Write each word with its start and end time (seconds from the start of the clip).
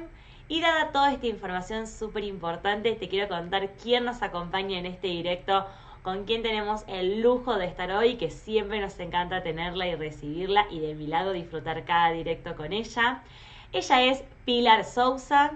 Y 0.49 0.61
dada 0.61 0.91
toda 0.91 1.13
esta 1.13 1.27
información 1.27 1.85
súper 1.87 2.23
importante, 2.23 2.95
te 2.95 3.07
quiero 3.07 3.29
contar 3.29 3.69
quién 3.81 4.05
nos 4.05 4.23
acompaña 4.23 4.79
en 4.79 4.87
este 4.87 5.07
directo 5.07 5.67
con 6.03 6.25
quien 6.25 6.43
tenemos 6.43 6.83
el 6.87 7.21
lujo 7.21 7.55
de 7.55 7.65
estar 7.65 7.89
hoy, 7.91 8.17
que 8.17 8.29
siempre 8.29 8.81
nos 8.81 8.99
encanta 8.99 9.41
tenerla 9.41 9.87
y 9.87 9.95
recibirla 9.95 10.67
y 10.69 10.81
de 10.81 10.95
mi 10.95 11.07
lado 11.07 11.31
disfrutar 11.31 11.85
cada 11.85 12.11
directo 12.11 12.55
con 12.55 12.73
ella. 12.73 13.23
Ella 13.71 14.03
es 14.03 14.23
Pilar 14.45 14.83
Sousa, 14.83 15.53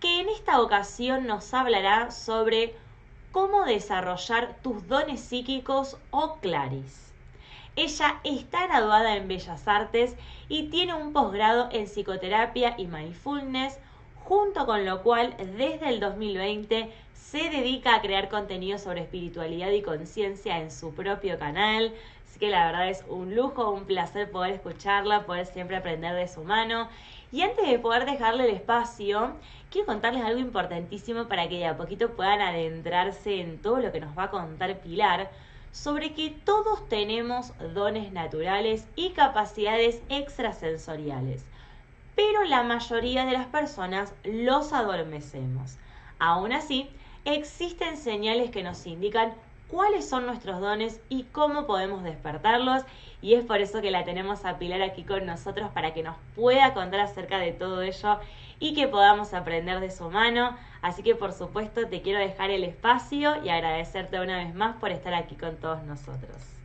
que 0.00 0.20
en 0.20 0.30
esta 0.30 0.60
ocasión 0.62 1.26
nos 1.26 1.52
hablará 1.52 2.10
sobre 2.10 2.74
cómo 3.30 3.66
desarrollar 3.66 4.56
tus 4.62 4.88
dones 4.88 5.20
psíquicos 5.20 5.98
o 6.10 6.36
claris. 6.36 7.12
Ella 7.76 8.20
está 8.24 8.66
graduada 8.66 9.16
en 9.16 9.28
Bellas 9.28 9.68
Artes 9.68 10.16
y 10.48 10.64
tiene 10.70 10.94
un 10.94 11.12
posgrado 11.12 11.68
en 11.70 11.86
psicoterapia 11.86 12.74
y 12.78 12.86
mindfulness, 12.86 13.78
junto 14.30 14.64
con 14.64 14.86
lo 14.86 15.02
cual 15.02 15.34
desde 15.56 15.88
el 15.88 15.98
2020 15.98 16.88
se 17.14 17.50
dedica 17.50 17.96
a 17.96 18.00
crear 18.00 18.28
contenido 18.28 18.78
sobre 18.78 19.00
espiritualidad 19.00 19.72
y 19.72 19.82
conciencia 19.82 20.60
en 20.60 20.70
su 20.70 20.94
propio 20.94 21.36
canal. 21.36 21.92
Así 22.28 22.38
que 22.38 22.48
la 22.48 22.66
verdad 22.66 22.88
es 22.88 23.04
un 23.08 23.34
lujo, 23.34 23.72
un 23.72 23.86
placer 23.86 24.30
poder 24.30 24.52
escucharla, 24.52 25.26
poder 25.26 25.46
siempre 25.46 25.76
aprender 25.76 26.14
de 26.14 26.28
su 26.28 26.44
mano. 26.44 26.88
Y 27.32 27.42
antes 27.42 27.68
de 27.68 27.80
poder 27.80 28.04
dejarle 28.04 28.44
el 28.44 28.54
espacio, 28.54 29.32
quiero 29.68 29.86
contarles 29.86 30.22
algo 30.22 30.38
importantísimo 30.38 31.26
para 31.26 31.48
que 31.48 31.58
de 31.58 31.66
a 31.66 31.76
poquito 31.76 32.10
puedan 32.10 32.40
adentrarse 32.40 33.40
en 33.40 33.60
todo 33.60 33.80
lo 33.80 33.90
que 33.90 33.98
nos 33.98 34.16
va 34.16 34.24
a 34.24 34.30
contar 34.30 34.78
Pilar 34.78 35.28
sobre 35.72 36.14
que 36.14 36.30
todos 36.30 36.88
tenemos 36.88 37.52
dones 37.74 38.12
naturales 38.12 38.86
y 38.94 39.10
capacidades 39.10 40.00
extrasensoriales, 40.08 41.44
pero 42.20 42.44
la 42.44 42.62
mayoría 42.62 43.24
de 43.24 43.32
las 43.32 43.46
personas 43.46 44.12
los 44.24 44.74
adormecemos. 44.74 45.78
Aún 46.18 46.52
así, 46.52 46.90
existen 47.24 47.96
señales 47.96 48.50
que 48.50 48.62
nos 48.62 48.86
indican 48.86 49.32
cuáles 49.68 50.06
son 50.06 50.26
nuestros 50.26 50.60
dones 50.60 51.00
y 51.08 51.22
cómo 51.32 51.66
podemos 51.66 52.04
despertarlos. 52.04 52.82
Y 53.22 53.36
es 53.36 53.46
por 53.46 53.62
eso 53.62 53.80
que 53.80 53.90
la 53.90 54.04
tenemos 54.04 54.44
a 54.44 54.58
Pilar 54.58 54.82
aquí 54.82 55.02
con 55.02 55.24
nosotros 55.24 55.70
para 55.72 55.94
que 55.94 56.02
nos 56.02 56.16
pueda 56.36 56.74
contar 56.74 57.00
acerca 57.00 57.38
de 57.38 57.52
todo 57.52 57.80
ello 57.80 58.18
y 58.58 58.74
que 58.74 58.86
podamos 58.86 59.32
aprender 59.32 59.80
de 59.80 59.90
su 59.90 60.10
mano. 60.10 60.58
Así 60.82 61.02
que 61.02 61.14
por 61.14 61.32
supuesto 61.32 61.86
te 61.86 62.02
quiero 62.02 62.18
dejar 62.18 62.50
el 62.50 62.64
espacio 62.64 63.42
y 63.42 63.48
agradecerte 63.48 64.20
una 64.20 64.44
vez 64.44 64.54
más 64.54 64.76
por 64.76 64.90
estar 64.90 65.14
aquí 65.14 65.36
con 65.36 65.56
todos 65.56 65.82
nosotros. 65.84 66.59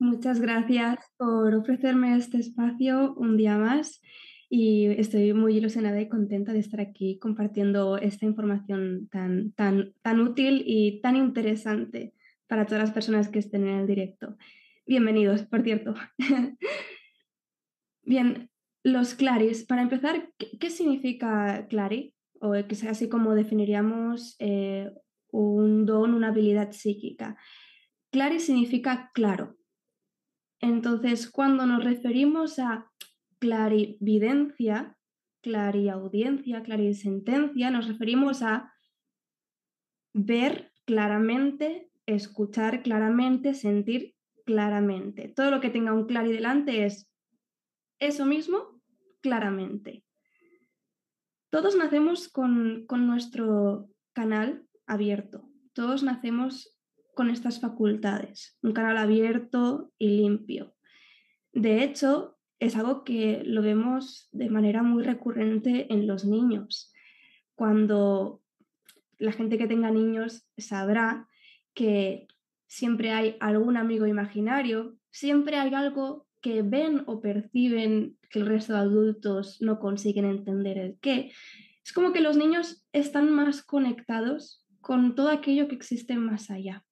Muchas 0.00 0.40
gracias 0.40 0.96
por 1.16 1.56
ofrecerme 1.56 2.16
este 2.16 2.38
espacio 2.38 3.14
un 3.14 3.36
día 3.36 3.58
más 3.58 4.00
y 4.48 4.86
estoy 4.86 5.32
muy 5.32 5.56
ilusionada 5.56 6.00
y 6.00 6.08
contenta 6.08 6.52
de 6.52 6.60
estar 6.60 6.80
aquí 6.80 7.18
compartiendo 7.18 7.98
esta 7.98 8.24
información 8.24 9.08
tan, 9.10 9.50
tan, 9.54 9.94
tan 10.00 10.20
útil 10.20 10.62
y 10.64 11.00
tan 11.00 11.16
interesante 11.16 12.14
para 12.46 12.64
todas 12.64 12.80
las 12.80 12.92
personas 12.92 13.28
que 13.28 13.40
estén 13.40 13.66
en 13.66 13.80
el 13.80 13.86
directo. 13.88 14.36
Bienvenidos, 14.86 15.42
por 15.42 15.64
cierto. 15.64 15.96
Bien, 18.04 18.50
los 18.84 19.14
claris. 19.14 19.64
Para 19.64 19.82
empezar, 19.82 20.32
¿qué, 20.38 20.70
significa 20.70 21.66
clari? 21.68 22.14
O 22.40 22.52
que 22.68 22.76
sea 22.76 22.92
así 22.92 23.08
como 23.08 23.34
definiríamos 23.34 24.36
eh, 24.38 24.92
un 25.32 25.86
don, 25.86 26.14
una 26.14 26.28
habilidad 26.28 26.70
psíquica. 26.70 27.36
Clari 28.12 28.38
significa 28.38 29.10
claro. 29.12 29.57
Entonces, 30.60 31.30
cuando 31.30 31.66
nos 31.66 31.84
referimos 31.84 32.58
a 32.58 32.90
clarividencia, 33.38 34.96
clariaudiencia, 35.40 36.62
clarisentencia, 36.62 37.70
nos 37.70 37.86
referimos 37.86 38.42
a 38.42 38.72
ver 40.12 40.72
claramente, 40.84 41.90
escuchar 42.06 42.82
claramente, 42.82 43.54
sentir 43.54 44.16
claramente. 44.44 45.28
Todo 45.28 45.50
lo 45.50 45.60
que 45.60 45.70
tenga 45.70 45.92
un 45.92 46.06
clari 46.06 46.32
delante 46.32 46.84
es 46.84 47.08
eso 47.98 48.24
mismo 48.26 48.80
claramente. 49.20 50.04
Todos 51.50 51.76
nacemos 51.76 52.28
con, 52.28 52.86
con 52.86 53.06
nuestro 53.06 53.88
canal 54.12 54.66
abierto, 54.86 55.48
todos 55.72 56.02
nacemos 56.02 56.77
con 57.18 57.30
estas 57.30 57.58
facultades, 57.58 58.56
un 58.62 58.70
canal 58.70 58.96
abierto 58.96 59.90
y 59.98 60.18
limpio. 60.18 60.76
De 61.52 61.82
hecho, 61.82 62.38
es 62.60 62.76
algo 62.76 63.02
que 63.02 63.42
lo 63.44 63.60
vemos 63.60 64.28
de 64.30 64.48
manera 64.48 64.84
muy 64.84 65.02
recurrente 65.02 65.92
en 65.92 66.06
los 66.06 66.24
niños. 66.24 66.92
Cuando 67.56 68.40
la 69.18 69.32
gente 69.32 69.58
que 69.58 69.66
tenga 69.66 69.90
niños 69.90 70.46
sabrá 70.56 71.26
que 71.74 72.28
siempre 72.68 73.10
hay 73.10 73.36
algún 73.40 73.76
amigo 73.76 74.06
imaginario, 74.06 74.96
siempre 75.10 75.56
hay 75.56 75.74
algo 75.74 76.28
que 76.40 76.62
ven 76.62 77.02
o 77.06 77.20
perciben 77.20 78.16
que 78.30 78.38
el 78.38 78.46
resto 78.46 78.74
de 78.74 78.78
adultos 78.78 79.60
no 79.60 79.80
consiguen 79.80 80.24
entender 80.24 80.78
el 80.78 80.98
qué. 81.00 81.32
Es 81.84 81.92
como 81.92 82.12
que 82.12 82.20
los 82.20 82.36
niños 82.36 82.86
están 82.92 83.32
más 83.32 83.64
conectados 83.64 84.64
con 84.80 85.16
todo 85.16 85.30
aquello 85.30 85.66
que 85.66 85.74
existe 85.74 86.14
más 86.14 86.48
allá. 86.52 86.84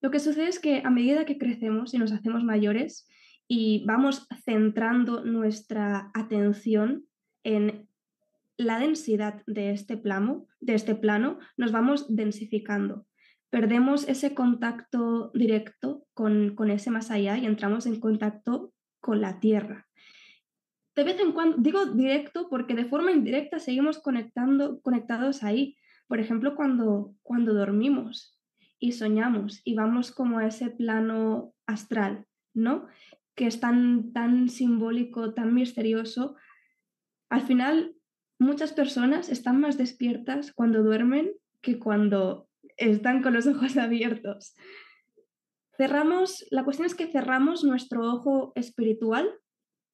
Lo 0.00 0.10
que 0.10 0.18
sucede 0.18 0.48
es 0.48 0.58
que 0.58 0.82
a 0.84 0.90
medida 0.90 1.24
que 1.24 1.38
crecemos 1.38 1.92
y 1.94 1.98
nos 1.98 2.12
hacemos 2.12 2.44
mayores, 2.44 3.06
y 3.52 3.84
vamos 3.84 4.28
centrando 4.44 5.24
nuestra 5.24 6.12
atención 6.14 7.06
en 7.42 7.88
la 8.56 8.78
densidad 8.78 9.42
de 9.48 9.72
este 9.72 9.96
plano, 9.96 10.46
de 10.60 10.74
este 10.74 10.94
plano, 10.94 11.40
nos 11.56 11.72
vamos 11.72 12.14
densificando. 12.14 13.06
Perdemos 13.50 14.06
ese 14.08 14.34
contacto 14.34 15.32
directo 15.34 16.06
con, 16.14 16.54
con 16.54 16.70
ese 16.70 16.92
más 16.92 17.10
allá 17.10 17.38
y 17.38 17.46
entramos 17.46 17.86
en 17.86 17.98
contacto 17.98 18.72
con 19.00 19.20
la 19.20 19.40
Tierra. 19.40 19.88
De 20.94 21.02
vez 21.02 21.18
en 21.18 21.32
cuando, 21.32 21.56
digo 21.58 21.86
directo 21.86 22.48
porque 22.48 22.74
de 22.74 22.84
forma 22.84 23.10
indirecta 23.10 23.58
seguimos 23.58 23.98
conectando, 23.98 24.80
conectados 24.80 25.42
ahí. 25.42 25.76
Por 26.06 26.20
ejemplo, 26.20 26.54
cuando, 26.54 27.14
cuando 27.22 27.52
dormimos 27.52 28.39
y 28.80 28.92
soñamos 28.92 29.60
y 29.64 29.74
vamos 29.74 30.10
como 30.10 30.38
a 30.38 30.46
ese 30.46 30.70
plano 30.70 31.54
astral, 31.66 32.26
¿no? 32.54 32.88
que 33.40 33.46
es 33.46 33.58
tan, 33.58 34.12
tan 34.12 34.50
simbólico, 34.50 35.32
tan 35.32 35.54
misterioso, 35.54 36.36
al 37.30 37.40
final 37.40 37.96
muchas 38.38 38.74
personas 38.74 39.30
están 39.30 39.60
más 39.60 39.78
despiertas 39.78 40.52
cuando 40.52 40.82
duermen 40.82 41.32
que 41.62 41.78
cuando 41.78 42.50
están 42.76 43.22
con 43.22 43.32
los 43.32 43.46
ojos 43.46 43.78
abiertos. 43.78 44.54
Cerramos, 45.78 46.46
la 46.50 46.64
cuestión 46.64 46.84
es 46.84 46.94
que 46.94 47.06
cerramos 47.06 47.64
nuestro 47.64 48.02
ojo 48.12 48.52
espiritual 48.56 49.26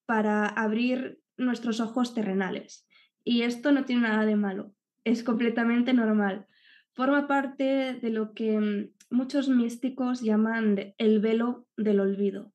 para 0.06 0.46
abrir 0.46 1.20
nuestros 1.36 1.78
ojos 1.78 2.14
terrenales. 2.14 2.88
Y 3.22 3.42
esto 3.42 3.70
no 3.70 3.84
tiene 3.84 4.02
nada 4.02 4.26
de 4.26 4.34
malo, 4.34 4.72
es 5.04 5.22
completamente 5.22 5.92
normal. 5.92 6.46
Forma 6.96 7.28
parte 7.28 7.92
de 8.00 8.08
lo 8.08 8.32
que 8.32 8.90
muchos 9.10 9.50
místicos 9.50 10.22
llaman 10.22 10.94
el 10.96 11.20
velo 11.20 11.66
del 11.76 12.00
olvido. 12.00 12.54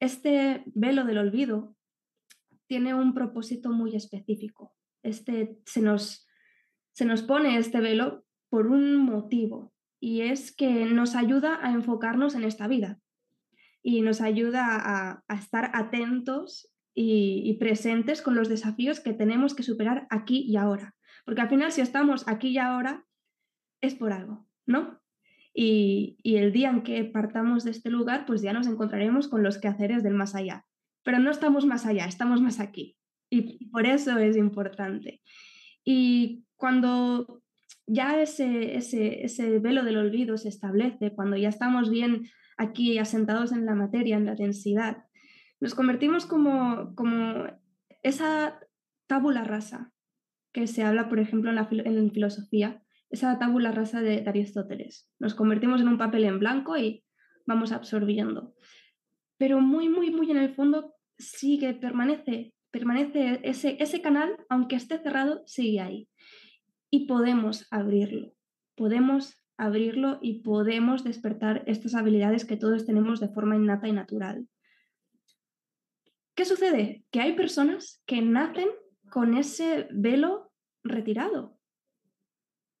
Este 0.00 0.62
velo 0.66 1.04
del 1.04 1.16
olvido 1.16 1.74
tiene 2.66 2.92
un 2.92 3.14
propósito 3.14 3.70
muy 3.70 3.96
específico. 3.96 4.76
Este, 5.02 5.56
se, 5.64 5.80
nos, 5.80 6.28
se 6.92 7.06
nos 7.06 7.22
pone 7.22 7.56
este 7.56 7.80
velo 7.80 8.26
por 8.50 8.66
un 8.66 8.96
motivo. 8.96 9.72
y 10.00 10.20
es 10.20 10.54
que 10.54 10.84
nos 10.84 11.16
ayuda 11.16 11.58
a 11.60 11.72
enfocarnos 11.72 12.36
en 12.36 12.44
esta 12.44 12.68
vida 12.68 13.00
y 13.82 14.02
nos 14.02 14.20
ayuda 14.20 15.24
a, 15.26 15.34
estar 15.34 15.72
atentos 15.74 16.70
y, 16.94 17.56
presentes 17.58 18.22
con 18.22 18.34
los 18.34 18.48
desafíos 18.48 19.00
que 19.00 19.14
tenemos 19.14 19.54
que 19.54 19.62
superar 19.62 20.06
aquí 20.10 20.44
y 20.46 20.56
ahora. 20.56 20.94
Porque 21.24 21.40
al 21.40 21.48
final 21.48 21.72
si 21.72 21.80
estamos 21.80 22.28
aquí 22.28 22.50
y 22.50 22.58
ahora 22.58 23.07
es 23.80 23.94
por 23.94 24.12
algo, 24.12 24.46
¿no? 24.66 25.00
Y, 25.54 26.18
y, 26.22 26.36
el 26.36 26.52
día 26.52 26.70
en 26.70 26.82
que 26.82 27.04
partamos 27.04 27.64
de 27.64 27.72
este 27.72 27.90
lugar, 27.90 28.26
pues 28.26 28.42
ya 28.42 28.52
nos 28.52 28.68
encontraremos 28.68 29.28
con 29.28 29.42
los 29.42 29.58
quehaceres 29.58 30.02
del 30.02 30.14
más 30.14 30.34
allá. 30.34 30.66
Pero 31.02 31.18
no 31.18 31.30
estamos 31.30 31.66
más 31.66 31.84
allá, 31.84 32.04
estamos 32.04 32.40
más 32.40 32.60
aquí. 32.60 32.96
Y 33.30 33.66
por 33.70 33.86
eso 33.86 34.16
es 34.18 34.36
importante. 34.36 35.20
Y 35.84 36.44
cuando 36.56 37.42
ya 37.86 38.20
ese, 38.20 38.76
ese, 38.76 39.24
ese 39.24 39.58
velo 39.58 39.84
del 39.84 39.96
olvido 39.96 40.36
se 40.36 40.48
establece, 40.48 41.14
cuando 41.14 41.36
ya 41.36 41.48
estamos 41.48 41.90
bien 41.90 42.28
aquí 42.56 42.98
asentados 42.98 43.52
en 43.52 43.64
la 43.64 43.74
materia, 43.74 44.16
en 44.16 44.26
la 44.26 44.34
densidad, 44.34 45.04
nos 45.60 45.74
convertimos 45.74 46.26
como, 46.26 46.94
como 46.94 47.46
esa 48.02 48.60
tábula 49.06 49.44
rasa 49.44 49.92
que 50.52 50.66
se 50.66 50.82
habla, 50.82 51.08
por 51.08 51.18
ejemplo, 51.18 51.50
en 51.50 51.56
la 51.56 51.68
en 51.70 52.10
filosofía, 52.12 52.82
esa 53.10 53.38
tábula 53.38 53.72
rasa 53.72 54.00
de, 54.00 54.24
Aristóteles. 54.26 55.08
Nos 55.18 55.34
convertimos 55.34 55.80
en 55.80 55.88
un 55.88 55.98
papel 55.98 56.24
en 56.24 56.38
blanco 56.38 56.76
y 56.76 57.04
vamos 57.46 57.72
absorbiendo. 57.72 58.54
Pero 59.38 59.60
muy, 59.60 59.88
muy, 59.88 60.10
muy 60.10 60.30
en 60.30 60.38
el 60.38 60.54
fondo 60.54 60.94
sigue, 61.18 61.74
permanece, 61.74 62.54
permanece 62.70 63.40
ese, 63.42 63.76
ese 63.80 64.02
canal, 64.02 64.36
aunque 64.48 64.76
esté 64.76 64.98
cerrado, 64.98 65.42
sigue 65.46 65.80
ahí. 65.80 66.08
Y 66.90 67.06
podemos 67.06 67.66
abrirlo, 67.70 68.32
podemos 68.76 69.36
abrirlo 69.56 70.18
y 70.22 70.40
podemos 70.42 71.04
despertar 71.04 71.64
estas 71.66 71.94
habilidades 71.94 72.44
que 72.44 72.56
todos 72.56 72.86
tenemos 72.86 73.20
de 73.20 73.28
forma 73.28 73.56
innata 73.56 73.88
y 73.88 73.92
natural. 73.92 74.46
¿Qué 76.34 76.44
sucede? 76.44 77.04
Que 77.10 77.20
hay 77.20 77.34
personas 77.34 78.00
que 78.06 78.22
nacen 78.22 78.68
con 79.10 79.36
ese 79.36 79.88
velo 79.90 80.52
retirado. 80.84 81.57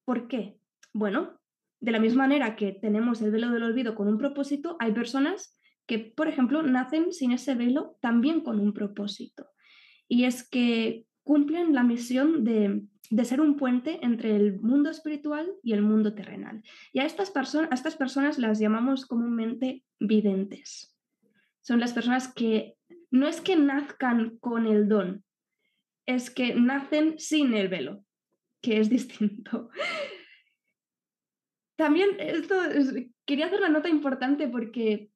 ¿Por 0.08 0.26
qué? 0.26 0.56
Bueno, 0.94 1.38
de 1.80 1.92
la 1.92 2.00
misma 2.00 2.22
manera 2.22 2.56
que 2.56 2.72
tenemos 2.72 3.20
el 3.20 3.30
velo 3.30 3.50
del 3.50 3.62
olvido 3.62 3.94
con 3.94 4.08
un 4.08 4.16
propósito, 4.16 4.78
hay 4.80 4.92
personas 4.92 5.60
que, 5.86 5.98
por 5.98 6.28
ejemplo, 6.28 6.62
nacen 6.62 7.12
sin 7.12 7.32
ese 7.32 7.54
velo 7.54 7.98
también 8.00 8.40
con 8.40 8.58
un 8.58 8.72
propósito. 8.72 9.50
Y 10.08 10.24
es 10.24 10.48
que 10.48 11.04
cumplen 11.24 11.74
la 11.74 11.82
misión 11.82 12.42
de 12.42 12.84
de 13.10 13.24
ser 13.26 13.42
un 13.42 13.56
puente 13.56 13.98
entre 14.02 14.34
el 14.34 14.60
mundo 14.60 14.88
espiritual 14.88 15.46
y 15.62 15.74
el 15.74 15.82
mundo 15.82 16.14
terrenal. 16.14 16.62
Y 16.94 17.00
a 17.00 17.04
estas, 17.04 17.30
a 17.34 17.74
estas 17.74 17.96
personas 17.96 18.38
las 18.38 18.58
llamamos 18.58 19.04
comúnmente 19.04 19.84
videntes. 20.00 20.96
Son 21.60 21.80
las 21.80 21.92
personas 21.92 22.32
que 22.32 22.76
no 23.10 23.26
es 23.26 23.42
que 23.42 23.56
nazcan 23.56 24.38
con 24.38 24.66
el 24.66 24.88
don, 24.88 25.22
es 26.06 26.30
que 26.30 26.54
nacen 26.54 27.18
sin 27.18 27.52
el 27.52 27.68
velo, 27.68 28.04
que 28.60 28.78
es 28.80 28.88
distinto. 28.90 29.70
También 31.76 32.10
esto 32.18 32.54
quería 33.24 33.46
hacer 33.46 33.60
una 33.60 33.68
nota 33.68 33.88
importante 33.88 34.48
porque 34.48 35.10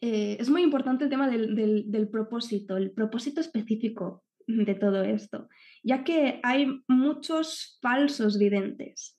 eh, 0.00 0.36
es 0.38 0.48
muy 0.48 0.62
importante 0.62 1.04
el 1.04 1.10
tema 1.10 1.28
del 1.28 2.08
propósito, 2.10 2.76
el 2.76 2.92
propósito 2.92 3.40
específico 3.40 4.22
de 4.46 4.74
todo 4.74 5.02
esto, 5.02 5.48
ya 5.82 6.04
que 6.04 6.38
hay 6.42 6.80
muchos 6.86 7.78
falsos 7.82 8.38
videntes 8.38 9.18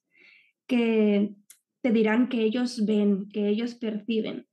que 0.68 1.34
te 1.81 1.92
dirán 1.92 2.30
que 2.30 2.44
ellos 2.44 2.86
ven, 2.86 3.30
que 3.30 3.50
ellos 3.50 3.75
perciben. 3.75 4.48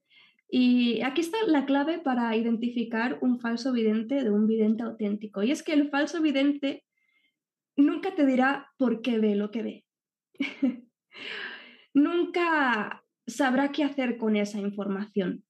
Y 0.49 1.00
aquí 1.02 1.20
está 1.20 1.38
la 1.46 1.67
clave 1.67 1.99
para 1.99 2.37
identificar 2.37 3.19
un 3.22 3.40
falso 3.40 3.72
vidente 3.72 4.22
de 4.22 4.31
un 4.31 4.46
vidente 4.46 4.82
auténtico. 4.82 5.43
Y 5.43 5.50
es 5.50 5.62
que 5.62 5.72
el 5.72 5.91
falso 5.91 6.22
vidente 6.22 6.84
nunca 7.76 8.14
te 8.14 8.26
dirá 8.26 8.72
por 8.76 9.02
qué 9.02 9.19
ve 9.19 9.34
lo 9.34 9.50
que 9.50 9.62
ve. 9.62 9.84
nunca 11.94 13.04
sabrá 13.26 13.72
qué 13.72 13.84
hacer 13.84 14.16
con 14.16 14.36
esa 14.36 14.58
información. 14.58 15.44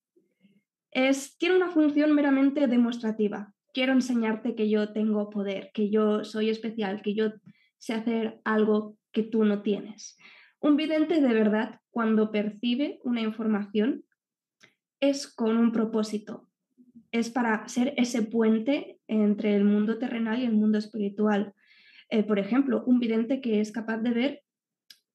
Es, 0.91 1.37
tiene 1.39 1.57
una 1.57 1.71
función 1.71 2.13
meramente 2.15 2.67
demostrativa 2.67 3.55
quiero 3.75 3.93
enseñarte 3.93 4.55
que 4.55 4.71
yo 4.71 4.93
tengo 4.93 5.29
poder, 5.29 5.71
que 5.75 5.91
yo 5.91 6.25
soy 6.25 6.49
especial, 6.49 7.03
que 7.03 7.15
yo 7.15 7.33
sé 7.77 7.93
hacer 7.93 8.41
algo 8.45 8.97
que 9.13 9.25
tú 9.25 9.45
no 9.45 9.61
tienes. 9.61 10.17
Un 10.61 10.77
vidente 10.77 11.21
de 11.21 11.35
verdad, 11.35 11.81
cuando 11.91 12.31
percibe 12.31 13.01
una 13.03 13.21
información, 13.21 14.05
es 15.01 15.27
con 15.27 15.59
un 15.59 15.73
propósito, 15.73 16.49
es 17.11 17.29
para 17.29 17.69
ser 17.69 17.93
ese 17.99 18.23
puente 18.23 18.99
entre 19.07 19.55
el 19.57 19.65
mundo 19.65 19.99
terrenal 19.99 20.39
y 20.41 20.47
el 20.47 20.53
mundo 20.53 20.79
espiritual. 20.79 21.53
Eh, 22.11 22.23
por 22.23 22.39
ejemplo, 22.39 22.85
un 22.87 22.99
vidente 22.99 23.41
que 23.41 23.61
es 23.61 23.73
capaz 23.73 23.99
de 23.99 24.11
ver 24.11 24.43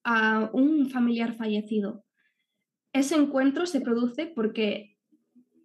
a 0.03 0.50
un 0.53 0.89
familiar 0.89 1.36
fallecido. 1.36 2.03
Ese 2.93 3.15
encuentro 3.15 3.65
se 3.65 3.81
produce 3.81 4.25
porque 4.25 4.98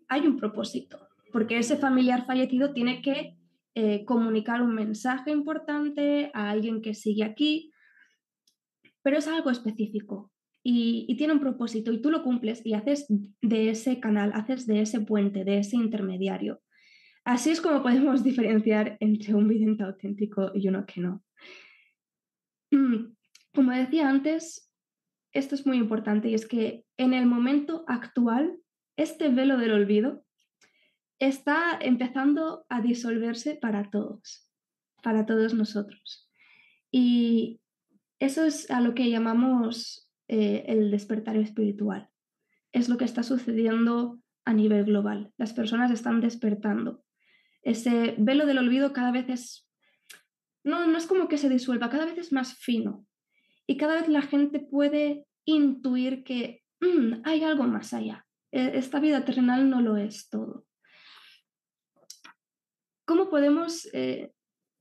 hay 0.09 0.27
un 0.27 0.37
propósito, 0.37 1.09
porque 1.33 1.59
ese 1.59 1.77
familiar 1.77 2.27
fallecido 2.27 2.73
tiene 2.75 3.01
que 3.01 3.39
eh, 3.75 4.05
comunicar 4.05 4.63
un 4.63 4.75
mensaje 4.75 5.31
importante 5.31 6.31
a 6.35 6.51
alguien 6.51 6.83
que 6.83 6.95
sigue 6.95 7.25
aquí, 7.25 7.73
pero 9.03 9.19
es 9.19 9.27
algo 9.27 9.51
específico 9.51 10.31
y, 10.63 11.07
y, 11.09 11.17
tiene 11.17 11.35
un 11.35 11.41
propósito 11.41 11.93
y 11.93 12.01
tú 12.01 12.11
lo 12.11 12.23
cumples 12.23 12.65
y 12.65 12.75
haces 12.75 13.07
de 13.43 13.71
ese 13.71 14.01
canal, 14.01 14.33
haces 14.35 14.67
de 14.67 14.81
ese 14.81 15.01
puente, 15.01 15.45
de 15.45 15.59
ese 15.59 15.77
intermediario. 15.77 16.61
Así 17.25 17.51
es 17.51 17.61
como 17.61 17.83
podemos 17.83 18.23
diferenciar 18.23 18.97
entre 19.01 19.35
un 19.35 19.49
vidente 19.49 19.83
auténtico 19.83 20.51
y 20.55 20.69
uno 20.69 20.85
que 20.87 21.01
no. 21.01 21.25
Mm, 22.71 23.15
como 23.55 23.73
decía 23.73 24.09
antes, 24.09 24.71
esto 25.33 25.55
es 25.55 25.67
muy 25.67 25.79
importante 25.79 26.29
y 26.29 26.35
es 26.35 26.47
que 26.47 26.85
en 26.97 27.15
el 27.15 27.27
momento 27.27 27.85
actual, 27.89 28.59
este 28.97 29.29
velo 29.29 29.57
del 29.59 29.73
olvido 29.73 30.25
está 31.19 31.79
empezando 31.81 32.67
a 32.69 32.81
disolverse 32.81 33.57
para 33.57 33.91
todos, 33.91 34.49
para 35.03 35.27
todos 35.27 35.55
nosotros. 35.55 36.31
Y 36.91 37.61
eso 38.21 38.45
es 38.45 38.71
a 38.71 38.81
lo 38.81 38.95
que 38.95 39.11
llamamos 39.11 40.11
eh, 40.29 40.65
el 40.69 40.91
despertar 40.91 41.37
espiritual. 41.37 42.09
Es 42.73 42.89
lo 42.89 42.97
que 42.97 43.05
está 43.05 43.23
sucediendo 43.23 44.21
a 44.45 44.53
nivel 44.53 44.85
global. 44.85 45.33
Las 45.37 45.53
personas 45.53 45.91
están 45.91 46.21
despertando. 46.21 47.03
Ese 47.65 48.15
velo 48.19 48.47
del 48.47 48.59
olvido 48.59 48.93
cada 48.93 49.11
vez 49.11 49.29
es, 49.29 49.69
no, 50.65 50.87
no 50.87 50.99
es 50.99 51.07
como 51.07 51.29
que 51.29 51.39
se 51.39 51.49
disuelva, 51.49 51.91
cada 51.91 52.05
vez 52.05 52.19
es 52.19 52.33
más 52.33 52.55
fino. 52.55 53.07
Y 53.67 53.77
cada 53.77 53.95
vez 53.95 54.09
la 54.09 54.23
gente 54.23 54.61
puede 54.61 55.27
intuir 55.45 56.25
que 56.25 56.63
mm, 56.81 57.23
hay 57.25 57.43
algo 57.43 57.65
más 57.65 57.93
allá. 57.95 58.27
E, 58.53 58.79
esta 58.79 59.01
vida 59.01 59.25
terrenal 59.25 59.69
no 59.69 59.81
lo 59.81 59.97
es 59.97 60.29
todo. 60.29 60.67
¿cómo 63.05 63.29
podemos, 63.29 63.89
eh, 63.93 64.33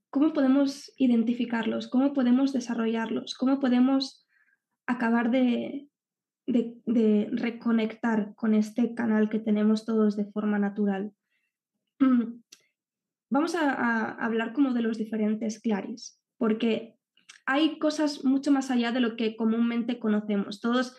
¿cómo 0.09 0.33
podemos 0.33 0.91
identificarlos? 0.97 1.87
¿Cómo 1.87 2.13
podemos 2.13 2.53
desarrollarlos? 2.53 3.35
¿Cómo 3.35 3.59
podemos 3.59 4.25
acabar 4.85 5.31
de, 5.31 5.87
de, 6.45 7.29
reconectar 7.31 8.33
con 8.35 8.53
este 8.53 8.93
canal 8.93 9.29
que 9.29 9.39
tenemos 9.39 9.85
todos 9.85 10.15
de 10.17 10.25
forma 10.25 10.59
natural? 10.59 11.13
Vamos 13.33 13.55
a, 13.55 14.11
hablar 14.23 14.53
como 14.53 14.73
de 14.73 14.83
los 14.83 14.99
diferentes 14.99 15.59
claris, 15.59 16.21
porque 16.37 16.93
hay 17.47 17.79
cosas 17.79 18.23
mucho 18.23 18.51
más 18.51 18.69
allá 18.69 18.91
de 18.91 18.99
lo 18.99 19.15
que 19.15 19.35
comúnmente 19.35 19.97
conocemos. 19.97 20.61
Todos 20.61 20.95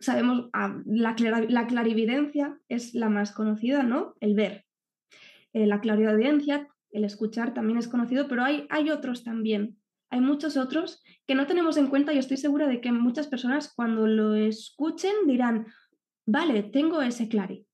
sabemos, 0.00 0.50
ah, 0.54 0.82
la, 0.84 1.14
la 1.48 1.66
clarividencia 1.68 2.58
es 2.68 2.94
la 2.94 3.08
más 3.08 3.30
conocida, 3.30 3.84
¿no? 3.84 4.16
El 4.18 4.34
ver, 4.34 4.64
eh, 5.52 5.66
la 5.66 5.80
clariaudiencia, 5.80 6.66
el 6.90 7.04
escuchar 7.04 7.54
también 7.54 7.78
es 7.78 7.86
conocido, 7.86 8.26
pero 8.26 8.42
hay, 8.42 8.66
hay 8.68 8.90
otros 8.90 9.22
también. 9.22 9.76
Hay 10.10 10.20
muchos 10.20 10.56
otros 10.56 11.00
que 11.28 11.36
no 11.36 11.46
tenemos 11.46 11.76
en 11.76 11.86
cuenta 11.86 12.12
y 12.12 12.18
estoy 12.18 12.38
segura 12.38 12.66
de 12.66 12.80
que 12.80 12.90
muchas 12.90 13.28
personas 13.28 13.72
cuando 13.72 14.08
lo 14.08 14.34
escuchen 14.34 15.14
dirán, 15.28 15.68
vale, 16.26 16.64
tengo 16.64 17.02
ese 17.02 17.28
clari. 17.28 17.68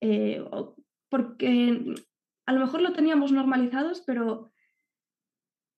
Eh, 0.00 0.40
porque 1.08 1.96
a 2.46 2.52
lo 2.52 2.60
mejor 2.60 2.82
lo 2.82 2.92
teníamos 2.92 3.32
normalizados, 3.32 4.02
pero, 4.06 4.52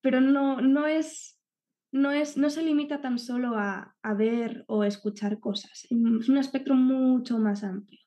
pero 0.01 0.21
no, 0.21 0.61
no, 0.61 0.87
es, 0.87 1.41
no, 1.93 2.11
es, 2.11 2.37
no 2.37 2.51
se 2.51 2.63
limita 2.63 3.01
tan 3.01 3.19
solo 3.19 3.57
a, 3.57 3.97
a 4.03 4.15
ver 4.15 4.65
o 4.69 4.85
escuchar 4.85 5.41
cosas. 5.41 5.87
Es 5.91 6.29
un 6.29 6.39
espectro 6.39 6.75
mucho 6.75 7.39
más 7.39 7.65
amplio. 7.65 8.01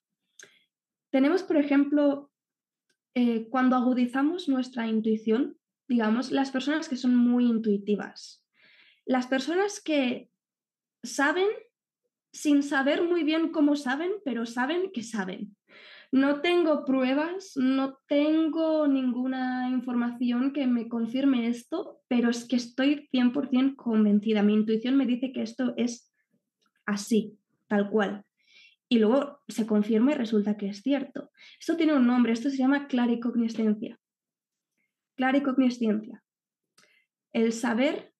Tenemos, 1.11 1.43
por 1.43 1.57
ejemplo, 1.57 2.31
eh, 3.15 3.47
cuando 3.49 3.75
agudizamos 3.75 4.47
nuestra 4.47 4.87
intuición, 4.87 5.57
digamos, 5.87 6.31
las 6.31 6.51
personas 6.51 6.87
que 6.87 6.97
son 6.97 7.15
muy 7.15 7.45
intuitivas, 7.45 8.45
las 9.05 9.25
personas 9.25 9.81
que 9.81 10.29
saben 11.03 11.47
sin 12.31 12.61
saber 12.61 13.01
muy 13.01 13.23
bien 13.23 13.51
cómo 13.51 13.75
saben, 13.75 14.11
pero 14.23 14.45
saben 14.45 14.91
que 14.91 15.01
saben. 15.01 15.55
No 16.11 16.41
tengo 16.41 16.85
pruebas, 16.85 17.53
no 17.55 17.99
tengo 18.07 18.87
ninguna 18.87 19.69
información 19.69 20.53
que 20.53 20.65
me 20.65 20.87
confirme 20.87 21.47
esto, 21.47 22.01
pero 22.07 22.29
es 22.29 22.45
que 22.45 22.55
estoy 22.55 23.07
100% 23.11 23.75
convencida. 23.75 24.41
Mi 24.41 24.53
intuición 24.53 24.97
me 24.97 25.05
dice 25.05 25.31
que 25.31 25.43
esto 25.43 25.73
es 25.77 26.11
así, 26.85 27.37
tal 27.67 27.89
cual. 27.91 28.25
Y 28.87 28.97
luego 28.97 29.39
se 29.47 29.67
confirma 29.67 30.11
y 30.11 30.15
resulta 30.15 30.57
que 30.57 30.69
es 30.69 30.81
cierto. 30.81 31.29
Esto 31.59 31.77
tiene 31.77 31.93
un 31.93 32.07
nombre, 32.07 32.33
esto 32.33 32.49
se 32.49 32.57
llama 32.57 32.87
claricogniscencia. 32.87 33.99
Claricogniscencia. 35.15 36.23
El 37.31 37.53
saber 37.53 38.13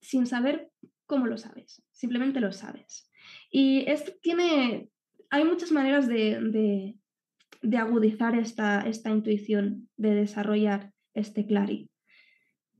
sin 0.00 0.26
saber 0.26 0.70
cómo 1.06 1.26
lo 1.26 1.36
sabes, 1.36 1.82
simplemente 1.90 2.40
lo 2.40 2.52
sabes. 2.52 3.10
Y 3.50 3.84
esto 3.90 4.12
tiene 4.22 4.88
hay 5.36 5.44
muchas 5.44 5.70
maneras 5.70 6.08
de, 6.08 6.96
agudizar 7.78 8.34
esta, 8.34 9.10
intuición, 9.10 9.88
de 9.96 10.14
desarrollar 10.14 10.92
este 11.14 11.46
clari. 11.46 11.90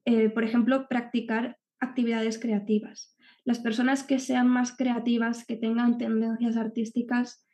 Eh, 0.06 0.30
por 0.30 0.42
ejemplo, 0.44 0.88
practicar 0.88 1.58
actividades 1.80 2.38
creativas. 2.38 3.16
Las 3.44 3.58
personas 3.58 4.04
que 4.04 4.18
sean 4.18 4.48
más 4.48 4.74
creativas, 4.74 5.44
que 5.44 5.56
tengan 5.56 5.98
tendencias 5.98 6.56
artísticas, 6.56 7.46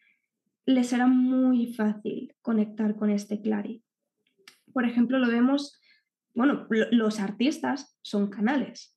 les 0.67 0.89
será 0.89 1.07
muy 1.07 1.75
fácil 1.75 2.35
conectar 2.41 2.95
con 2.95 3.11
este 3.11 3.41
clari. 3.41 3.83
Por 4.73 4.85
ejemplo, 4.87 5.19
lo 5.19 5.29
vemos, 5.29 5.81
bueno, 6.35 6.69
los 6.71 7.19
artistas 7.19 7.99
son 8.03 8.31
canales. 8.31 8.97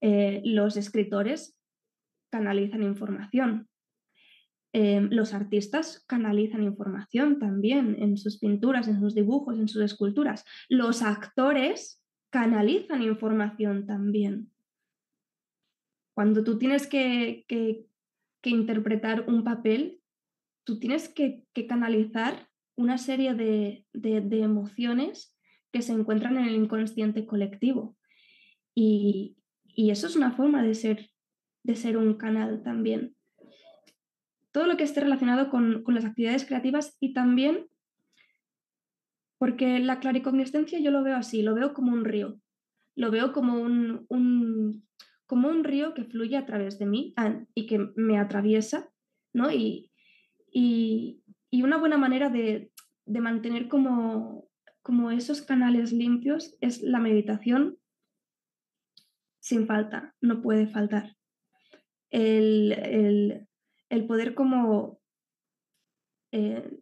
Eh, 0.00 0.40
los 0.44 0.76
escritores 0.76 1.58
canalizan 2.30 2.82
información. 2.82 3.67
Em, 4.74 5.08
los 5.10 5.32
artistas 5.32 6.04
canalizan 6.06 6.62
información 6.62 7.38
también 7.38 7.96
en 8.00 8.18
sus 8.18 8.38
pinturas, 8.38 8.86
en 8.86 9.00
sus 9.00 9.14
dibujos, 9.14 9.58
en 9.58 9.66
sus 9.66 9.82
esculturas. 9.82 10.44
Los 10.68 11.02
actores 11.02 12.04
canalizan 12.30 13.02
información 13.02 13.86
también. 13.86 14.52
Cuando 16.14 16.44
tú 16.44 16.58
tienes 16.58 16.86
que, 16.86 17.46
interpretar 18.44 19.28
un 19.28 19.42
papel, 19.42 20.00
tú 20.64 20.78
tienes 20.78 21.08
que, 21.08 21.46
canalizar 21.66 22.48
una 22.76 22.98
serie 22.98 23.34
de, 23.34 23.86
emociones 24.30 25.34
que 25.72 25.80
se 25.80 25.92
encuentran 25.92 26.36
en 26.36 26.44
el 26.44 26.54
inconsciente 26.54 27.24
colectivo. 27.24 27.96
Y, 28.74 29.36
eso 29.74 30.08
es 30.08 30.16
una 30.16 30.32
forma 30.32 30.62
de 30.62 30.74
ser, 30.74 31.10
de 31.62 31.76
ser 31.76 31.96
un 31.96 32.14
canal 32.14 32.62
también 32.64 33.14
todo 34.58 34.66
lo 34.66 34.76
que 34.76 34.82
esté 34.82 34.98
relacionado 34.98 35.50
con, 35.50 35.84
las 35.86 36.04
actividades 36.04 36.44
creativas 36.44 36.96
y 36.98 37.12
también 37.12 37.68
porque 39.38 39.78
la 39.78 40.00
claricogniscencia 40.00 40.80
yo 40.80 40.90
lo 40.90 41.04
veo 41.04 41.14
así, 41.14 41.42
lo 41.42 41.54
veo 41.54 41.72
como 41.72 41.92
un 41.92 42.04
río, 42.04 42.40
lo 42.96 43.12
veo 43.12 43.32
como 43.32 43.54
un, 43.62 44.84
como 45.26 45.48
un 45.48 45.62
río 45.62 45.94
que 45.94 46.02
fluye 46.02 46.36
a 46.36 46.44
través 46.44 46.76
de 46.80 46.86
mí 46.86 47.14
ah, 47.16 47.40
y 47.54 47.66
que 47.66 47.92
me 47.94 48.18
atraviesa, 48.18 48.90
¿no? 49.32 49.52
Y, 49.52 49.92
una 51.52 51.76
buena 51.76 51.96
manera 51.96 52.28
de, 52.28 52.72
mantener 53.06 53.68
como, 53.68 54.50
como 54.82 55.12
esos 55.12 55.40
canales 55.40 55.92
limpios 55.92 56.56
es 56.60 56.82
la 56.82 56.98
meditación 56.98 57.78
sin 59.38 59.68
falta, 59.68 60.16
no 60.20 60.42
puede 60.42 60.66
faltar. 60.66 61.14
el, 62.10 62.72
el 62.72 63.47
poder 64.06 64.34
como 64.34 65.00
eh, 66.32 66.78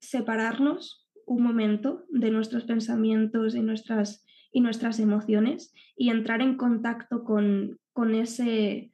separarnos 0.00 1.08
un 1.26 1.42
momento 1.42 2.04
de 2.08 2.30
nuestros 2.30 2.64
pensamientos 2.64 3.54
y 3.54 3.60
nuestras, 3.60 4.24
y 4.52 4.60
nuestras 4.60 4.98
emociones 4.98 5.72
y 5.96 6.10
entrar 6.10 6.40
en 6.40 6.56
contacto 6.56 7.24
con, 7.24 7.78
con, 7.92 8.14
ese, 8.14 8.92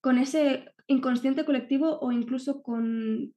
con 0.00 0.18
ese 0.18 0.72
inconsciente 0.86 1.44
colectivo 1.44 1.98
o 2.00 2.12
incluso 2.12 2.62
con, 2.62 3.34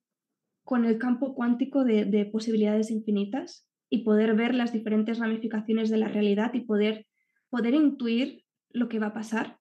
con 0.63 0.85
el 0.85 0.97
campo 0.97 1.33
cuántico 1.33 1.85
de, 1.85 2.29
posibilidades 2.31 2.91
infinitas 2.91 3.67
y 3.89 4.03
poder 4.03 4.35
ver 4.35 4.53
las 4.53 4.73
diferentes 4.73 5.17
ramificaciones 5.17 5.89
de 5.89 5.97
la 5.97 6.09
realidad 6.09 6.53
y 6.53 6.61
poder, 6.61 7.07
poder 7.49 7.73
intuir 7.73 8.43
lo 8.69 8.89
que 8.89 8.99
va 8.99 9.07
a 9.07 9.13
pasar 9.13 9.56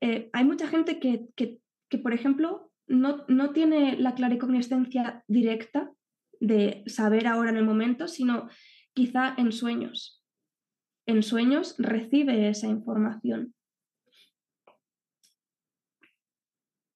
eh, 0.00 0.30
hay 0.32 0.44
mucha 0.44 0.66
gente 0.66 0.98
que, 0.98 1.98
por 1.98 2.12
ejemplo, 2.12 2.72
no, 2.86 3.24
no, 3.28 3.52
tiene 3.52 3.96
la 3.98 4.14
claricognoscencia 4.14 5.24
directa 5.28 5.92
de 6.40 6.82
saber 6.86 7.26
ahora 7.26 7.50
en 7.50 7.56
el 7.56 7.64
momento, 7.64 8.08
sino 8.08 8.48
quizá 8.94 9.34
en 9.36 9.52
sueños. 9.52 10.24
En 11.06 11.22
sueños 11.22 11.74
recibe 11.78 12.48
esa 12.48 12.66
información. 12.66 13.54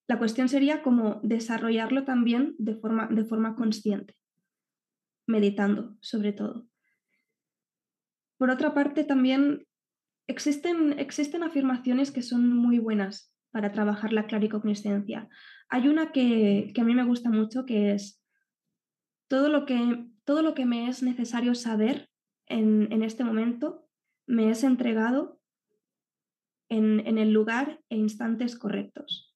La 0.07 0.19
cuestión 0.19 0.49
sería 0.49 0.83
cómo 0.83 1.21
desarrollarlo 1.23 2.05
también 2.05 2.55
de 2.59 2.75
forma, 2.77 3.09
de 3.09 3.25
forma 3.25 3.55
consciente, 3.55 4.17
meditando 5.27 5.97
sobre 6.01 6.33
todo. 6.33 6.67
Por 8.37 8.51
otra 8.51 8.75
parte, 8.75 9.05
también 9.05 9.67
Existen, 10.27 10.99
existen 10.99 11.43
afirmaciones 11.43 12.11
que 12.11 12.23
son 12.23 12.57
muy 12.57 12.79
buenas 12.79 13.35
para 13.51 13.73
trabajar 13.73 14.13
la 14.13 14.27
claricognoscencia. 14.27 15.29
Hay 15.69 15.89
una 15.89 16.13
que, 16.13 16.73
a 16.77 16.85
mí 16.85 16.95
me 16.95 17.05
gusta 17.05 17.31
mucho 17.31 17.67
que 17.67 17.93
es 17.93 18.21
todo 19.29 19.49
lo 19.49 19.67
que, 19.67 20.07
todo 20.25 20.43
lo 20.43 20.55
que 20.55 20.67
me 20.67 20.89
es 20.89 21.03
necesario 21.03 21.55
saber 21.55 22.11
en, 22.47 23.03
este 23.03 23.23
momento 23.25 23.87
me 24.27 24.51
es 24.51 24.65
entregado 24.65 25.41
en, 26.69 27.07
en, 27.07 27.19
el 27.19 27.33
lugar 27.33 27.81
e 27.89 27.97
instantes 27.97 28.59
correctos. 28.59 29.35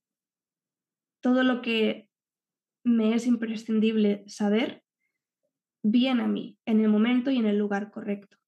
Todo 1.21 1.43
lo 1.43 1.63
que 1.63 2.09
me 2.85 3.15
es 3.15 3.27
imprescindible 3.27 4.25
saber 4.27 4.83
viene 5.83 6.23
a 6.23 6.29
mí 6.29 6.59
en 6.65 6.81
el 6.81 6.89
momento 6.89 7.31
y 7.31 7.37
en 7.37 7.47
el 7.47 7.59
lugar 7.59 7.91
correcto. 7.91 8.39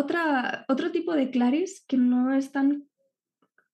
Otra, 0.00 0.64
otro 0.66 0.92
tipo 0.92 1.14
de 1.14 1.30
claris 1.30 1.84
que 1.86 1.98
no 1.98 2.32
es 2.32 2.52
tan, 2.52 2.88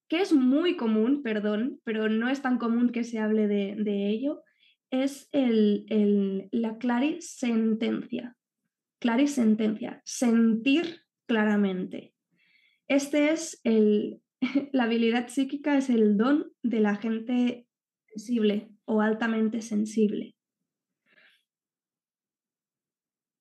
que 0.08 0.20
es 0.20 0.32
muy 0.32 0.76
común, 0.76 1.22
perdón, 1.22 1.80
pero 1.84 2.08
no 2.08 2.28
es 2.28 2.42
tan 2.42 2.58
común 2.58 2.90
que 2.90 3.04
se 3.04 3.20
hable 3.20 3.46
de, 3.46 4.08
ello, 4.08 4.42
es 4.90 5.28
el, 5.30 6.48
la 6.50 6.78
clarisentencia. 6.78 8.36
Clarisentencia, 8.98 10.02
sentir 10.04 11.02
claramente. 11.26 12.12
Este 12.88 13.30
es 13.30 13.60
el, 13.62 14.20
la 14.72 14.84
habilidad 14.84 15.28
psíquica, 15.28 15.78
es 15.78 15.90
el 15.90 16.16
don 16.16 16.50
de 16.64 16.80
la 16.80 16.96
gente 16.96 17.68
sensible 18.08 18.68
o 18.84 19.00
altamente 19.00 19.62
sensible. 19.62 20.35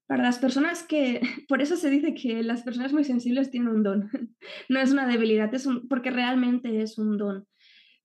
Para 0.08 0.24
las 0.24 0.38
personas 0.38 0.84
que, 0.84 1.22
por 1.48 1.62
eso 1.62 1.76
se 1.76 1.90
dice 1.90 2.14
que 2.14 2.44
las 2.44 2.64
personas 2.64 2.94
muy 2.94 3.04
sensibles 3.04 3.52
tienen 3.52 3.70
un 3.70 3.84
don. 3.84 4.10
No 4.70 4.80
es 4.80 4.92
una 4.92 5.08
debilidad, 5.08 5.54
es 5.54 5.66
un, 5.66 5.88
porque 5.88 6.12
realmente 6.12 6.82
es 6.82 6.98
un 6.98 7.18
don. 7.18 7.48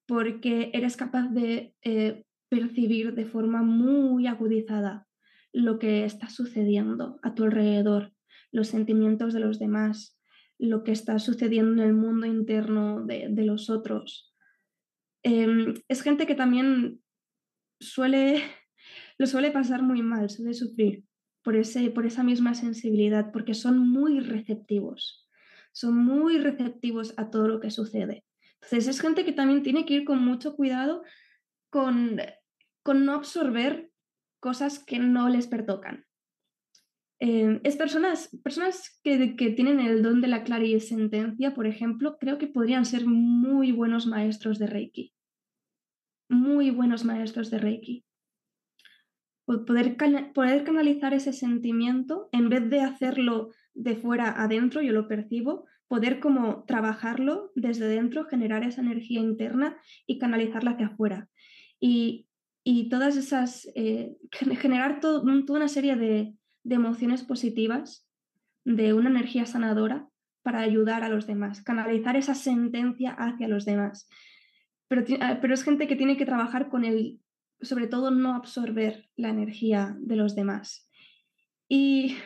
Porque 0.06 0.70
eres 0.72 0.96
capaz 0.96 1.28
de 1.28 1.74
eh, 1.82 2.24
percibir 2.48 3.14
de 3.14 3.26
forma 3.26 3.62
muy 3.62 4.26
agudizada 4.26 5.06
lo 5.52 5.78
que 5.78 6.04
está 6.04 6.28
sucediendo 6.28 7.18
a 7.22 7.34
tu 7.34 7.44
alrededor, 7.44 8.12
los 8.52 8.68
sentimientos 8.68 9.32
de 9.32 9.40
los 9.40 9.58
demás, 9.58 10.18
lo 10.58 10.84
que 10.84 10.92
está 10.92 11.18
sucediendo 11.18 11.82
en 11.82 11.88
el 11.88 11.94
mundo 11.94 12.26
interno 12.26 13.04
de, 13.04 13.30
los 13.44 13.70
otros. 13.70 14.34
Em, 15.22 15.74
es 15.88 16.02
gente 16.02 16.26
que 16.26 16.34
también 16.34 17.00
suele, 17.80 18.42
lo 19.18 19.26
suele 19.26 19.50
pasar 19.50 19.82
muy 19.82 20.02
mal, 20.02 20.30
suele 20.30 20.54
sufrir 20.54 21.04
por, 21.42 21.56
ese, 21.56 21.90
por 21.90 22.06
esa 22.06 22.22
misma 22.22 22.54
sensibilidad, 22.54 23.32
porque 23.32 23.54
son 23.54 23.78
muy 23.78 24.20
receptivos, 24.20 25.28
son 25.72 25.96
muy 25.96 26.38
receptivos 26.38 27.14
a 27.16 27.30
todo 27.30 27.48
lo 27.48 27.60
que 27.60 27.70
sucede. 27.70 28.24
Entonces 28.54 28.88
es 28.88 29.00
gente 29.00 29.24
que 29.24 29.32
también 29.32 29.62
tiene 29.62 29.86
que 29.86 29.94
ir 29.94 30.04
con 30.04 30.22
mucho 30.22 30.54
cuidado 30.54 31.02
con, 31.70 32.20
con 32.82 33.04
no 33.04 33.14
absorber 33.14 33.90
cosas 34.40 34.78
que 34.78 34.98
no 34.98 35.28
les 35.28 35.46
pertocan. 35.46 36.04
Eh, 37.22 37.60
es 37.64 37.76
personas, 37.76 38.30
personas 38.42 38.98
que, 39.04 39.36
que, 39.36 39.50
tienen 39.50 39.78
el 39.80 40.02
don 40.02 40.22
de 40.22 40.28
la 40.28 40.42
clarisentencia, 40.42 41.54
por 41.54 41.66
ejemplo, 41.66 42.16
creo 42.18 42.38
que 42.38 42.46
podrían 42.46 42.86
ser 42.86 43.06
muy 43.06 43.72
buenos 43.72 44.06
maestros 44.06 44.58
de 44.58 44.66
Reiki. 44.66 45.12
Muy 46.30 46.70
buenos 46.70 47.04
maestros 47.04 47.50
de 47.50 47.58
Reiki 47.58 48.04
poder, 49.58 49.96
poder 50.34 50.64
canalizar 50.64 51.14
ese 51.14 51.32
sentimiento 51.32 52.28
en 52.32 52.48
vez 52.48 52.68
de 52.68 52.80
hacerlo 52.80 53.50
de 53.74 53.96
fuera 53.96 54.42
adentro, 54.42 54.82
yo 54.82 54.92
lo 54.92 55.08
percibo, 55.08 55.66
poder 55.88 56.20
como 56.20 56.64
trabajarlo 56.64 57.50
desde 57.54 57.88
dentro, 57.88 58.24
generar 58.24 58.62
esa 58.64 58.80
energía 58.80 59.20
interna 59.20 59.76
y 60.06 60.18
canalizarla 60.18 60.72
hacia 60.72 60.86
afuera. 60.86 61.28
Y, 61.80 62.26
todas 62.90 63.16
esas, 63.16 63.68
eh, 63.74 64.16
generar 64.60 65.00
toda 65.00 65.22
una 65.22 65.68
serie 65.68 65.96
de, 65.96 66.34
de 66.62 66.74
emociones 66.74 67.24
positivas, 67.24 68.06
de 68.64 68.94
una 68.94 69.10
energía 69.10 69.46
sanadora 69.46 70.08
para 70.42 70.60
ayudar 70.60 71.02
a 71.02 71.08
los 71.08 71.26
demás, 71.26 71.62
canalizar 71.62 72.16
esa 72.16 72.34
sentencia 72.34 73.12
hacia 73.12 73.48
los 73.48 73.64
demás. 73.64 74.08
Pero, 74.88 75.04
ah, 75.20 75.38
pero 75.40 75.54
es 75.54 75.64
gente 75.64 75.88
que 75.88 75.96
tiene 75.96 76.16
que 76.16 76.26
trabajar 76.26 76.68
con 76.68 76.84
el, 76.84 77.20
sobre 77.62 77.86
todo, 77.86 78.10
no 78.10 78.34
absorber 78.34 79.08
la 79.16 79.28
energía 79.28 79.96
de 80.00 80.16
los 80.16 80.34
demás. 80.34 80.88
Y 81.68 82.16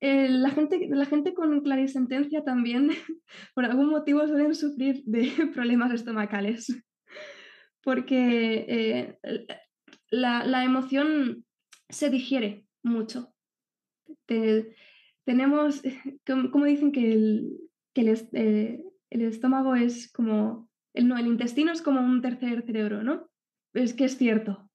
eh, 0.00 0.30
la, 0.30 0.50
gente, 0.50 0.88
la 0.88 1.04
gente 1.04 1.34
con 1.34 1.60
clarisentencia 1.60 2.42
también, 2.42 2.88
por 3.54 3.66
algún 3.66 3.90
motivo, 3.90 4.26
suelen 4.26 4.54
sufrir 4.54 5.02
de 5.04 5.30
problemas 5.54 5.92
estomacales, 5.92 6.82
porque 7.82 8.64
eh, 8.68 9.18
la, 10.10 10.64
emoción 10.64 11.44
se 11.90 12.08
digiere 12.08 12.64
mucho. 12.82 13.34
tenemos, 15.24 15.82
como, 16.26 16.64
dicen 16.64 16.92
que, 16.92 17.12
el, 17.12 17.68
eh, 18.32 18.82
el, 19.10 19.20
estómago 19.22 19.74
es 19.74 20.10
como, 20.10 20.70
el, 20.94 21.08
no, 21.08 21.18
el 21.18 21.26
intestino 21.26 21.72
es 21.72 21.82
como 21.82 22.00
un 22.00 22.22
tercer 22.22 22.62
cerebro, 22.62 23.02
¿no? 23.02 23.28
Es 23.74 23.94
que 23.94 24.04
es 24.04 24.16
cierto, 24.16 24.70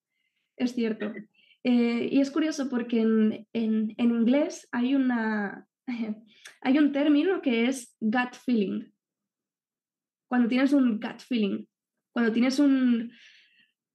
es 0.58 0.74
cierto. 0.74 1.12
Eh, 1.68 2.10
y 2.12 2.22
es 2.22 2.30
curioso 2.30 2.70
porque 2.70 3.02
en, 3.02 3.48
en, 3.52 3.96
inglés 3.98 4.68
hay, 4.72 4.94
una, 4.94 5.68
hay 6.62 6.78
un 6.78 6.92
término 6.92 7.42
que 7.42 7.66
es 7.66 7.98
gut 8.00 8.36
feeling. 8.36 8.92
Cuando 10.28 10.48
tienes 10.48 10.74
un 10.74 11.00
gut 11.00 11.22
feeling, 11.28 11.66
cuando 12.12 12.32
tienes 12.32 12.60
un 12.60 13.12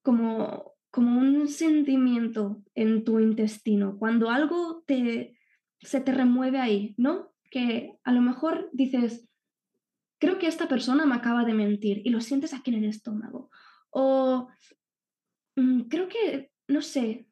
como, 0.02 0.72
como 0.90 1.20
un 1.20 1.46
sentimiento 1.46 2.60
en 2.74 3.04
tu 3.04 3.20
intestino, 3.20 3.96
cuando 4.00 4.30
algo 4.30 4.82
te, 4.84 5.38
se 5.78 6.00
te 6.00 6.10
remueve 6.10 6.58
ahí, 6.58 6.96
¿no? 6.96 7.32
Que 7.52 7.92
a 8.02 8.10
lo 8.10 8.20
mejor 8.20 8.68
dices, 8.72 9.28
creo 10.18 10.38
que 10.38 10.48
esta 10.48 10.66
persona 10.66 11.06
me 11.06 11.14
acaba 11.14 11.44
de 11.44 11.54
mentir 11.54 12.02
y 12.04 12.10
lo 12.10 12.20
sientes 12.20 12.52
aquí 12.52 12.72
en 12.72 12.82
el 12.82 12.90
estómago. 12.90 13.48
O 13.90 14.48
creo 15.88 16.08
que, 16.08 16.50
no 16.68 16.82
sé, 16.82 17.26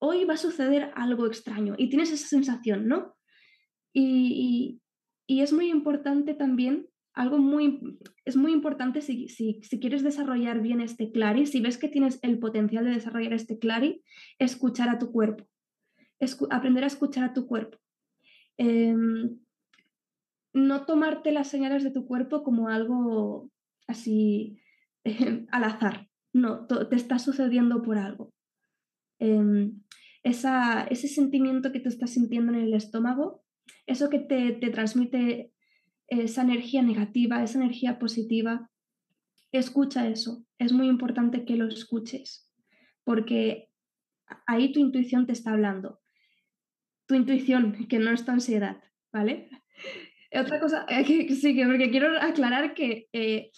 hoy 0.00 0.24
va 0.24 0.34
a 0.34 0.38
suceder 0.38 0.90
algo 0.94 1.26
extraño 1.26 1.74
y 1.76 1.88
tienes 1.88 2.10
esa 2.10 2.26
sensación, 2.26 2.88
¿no? 2.88 3.16
Y, 3.92 4.80
es 5.28 5.52
muy 5.52 5.70
importante 5.70 6.34
también, 6.34 6.88
algo 7.14 7.38
muy, 7.38 7.80
es 8.24 8.36
muy 8.36 8.52
importante 8.52 9.00
si, 9.00 9.28
si, 9.28 9.60
quieres 9.80 10.02
desarrollar 10.02 10.60
bien 10.60 10.80
este 10.80 11.12
clari, 11.12 11.46
si 11.46 11.60
ves 11.60 11.78
que 11.78 11.88
tienes 11.88 12.18
el 12.22 12.38
potencial 12.38 12.84
de 12.84 12.92
desarrollar 12.92 13.32
este 13.32 13.58
clari, 13.58 14.02
escuchar 14.38 14.88
a 14.88 14.98
tu 14.98 15.12
cuerpo, 15.12 15.46
aprender 16.50 16.82
a 16.84 16.88
escuchar 16.88 17.24
a 17.24 17.32
tu 17.32 17.46
cuerpo. 17.46 17.78
Em, 18.58 19.38
no 20.52 20.84
tomarte 20.84 21.30
las 21.30 21.48
señales 21.48 21.84
de 21.84 21.92
tu 21.92 22.06
cuerpo 22.06 22.42
como 22.42 22.68
algo 22.68 23.50
así 23.86 24.58
al 25.52 25.64
azar, 25.64 26.09
no, 26.32 26.66
te 26.66 26.96
está 26.96 27.18
sucediendo 27.18 27.82
por 27.82 27.98
algo. 27.98 28.32
Em, 29.18 29.82
ese 30.22 31.08
sentimiento 31.08 31.72
que 31.72 31.80
te 31.80 31.88
estás 31.88 32.10
sintiendo 32.10 32.52
en 32.52 32.60
el 32.60 32.74
estómago, 32.74 33.42
eso 33.86 34.10
que 34.10 34.18
te, 34.18 34.52
transmite 34.70 35.52
esa 36.08 36.42
energía 36.42 36.82
negativa, 36.82 37.42
esa 37.42 37.58
energía 37.58 37.98
positiva, 37.98 38.70
escucha 39.52 40.08
eso. 40.08 40.44
Es 40.58 40.72
muy 40.72 40.88
importante 40.88 41.44
que 41.44 41.56
lo 41.56 41.68
escuches, 41.68 42.50
porque 43.04 43.70
ahí 44.46 44.72
tu 44.72 44.80
intuición 44.80 45.26
te 45.26 45.32
está 45.32 45.52
hablando. 45.52 46.00
Tu 47.06 47.14
intuición, 47.14 47.86
que 47.88 47.98
no 47.98 48.10
es 48.10 48.24
tu 48.24 48.30
ansiedad, 48.30 48.82
¿vale? 49.12 49.48
Otra 50.32 50.60
cosa, 50.60 50.86
sí, 51.04 51.56
que 51.56 51.66
porque 51.66 51.90
quiero 51.90 52.20
aclarar 52.20 52.74
que 52.74 53.08
eh, 53.12 53.50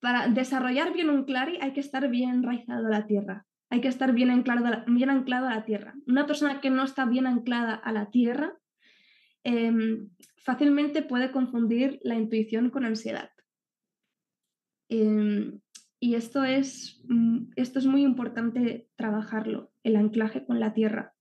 para 0.00 0.28
desarrollar 0.28 0.92
bien 0.92 1.10
un 1.10 1.24
clari 1.24 1.58
hay 1.60 1.72
que 1.72 1.80
estar 1.80 2.08
bien 2.08 2.30
enraizado 2.30 2.86
a 2.86 2.90
la 2.90 3.06
tierra 3.06 3.46
hay 3.70 3.80
que 3.80 3.88
estar 3.88 4.12
bien 4.12 4.30
anclado, 4.30 4.84
bien 4.86 5.10
anclado 5.10 5.48
a 5.48 5.54
la 5.54 5.64
tierra. 5.64 5.94
Una 6.06 6.26
persona 6.26 6.60
que 6.60 6.70
no 6.70 6.84
está 6.84 7.04
bien 7.04 7.26
anclada 7.26 7.74
a 7.74 7.92
la 7.92 8.10
tierra 8.10 8.56
em, 9.44 10.10
fácilmente 10.38 11.02
puede 11.02 11.30
confundir 11.32 12.00
la 12.02 12.16
intuición 12.16 12.70
con 12.70 12.84
ansiedad. 12.84 13.30
Em, 14.88 15.60
y 15.98 16.14
esto 16.14 16.44
es, 16.44 17.02
mm, 17.08 17.50
esto 17.56 17.78
es 17.78 17.86
muy 17.86 18.02
importante 18.02 18.88
trabajarlo, 18.96 19.72
el 19.82 19.96
anclaje 19.96 20.44
con 20.44 20.60
la 20.60 20.72
tierra, 20.72 21.14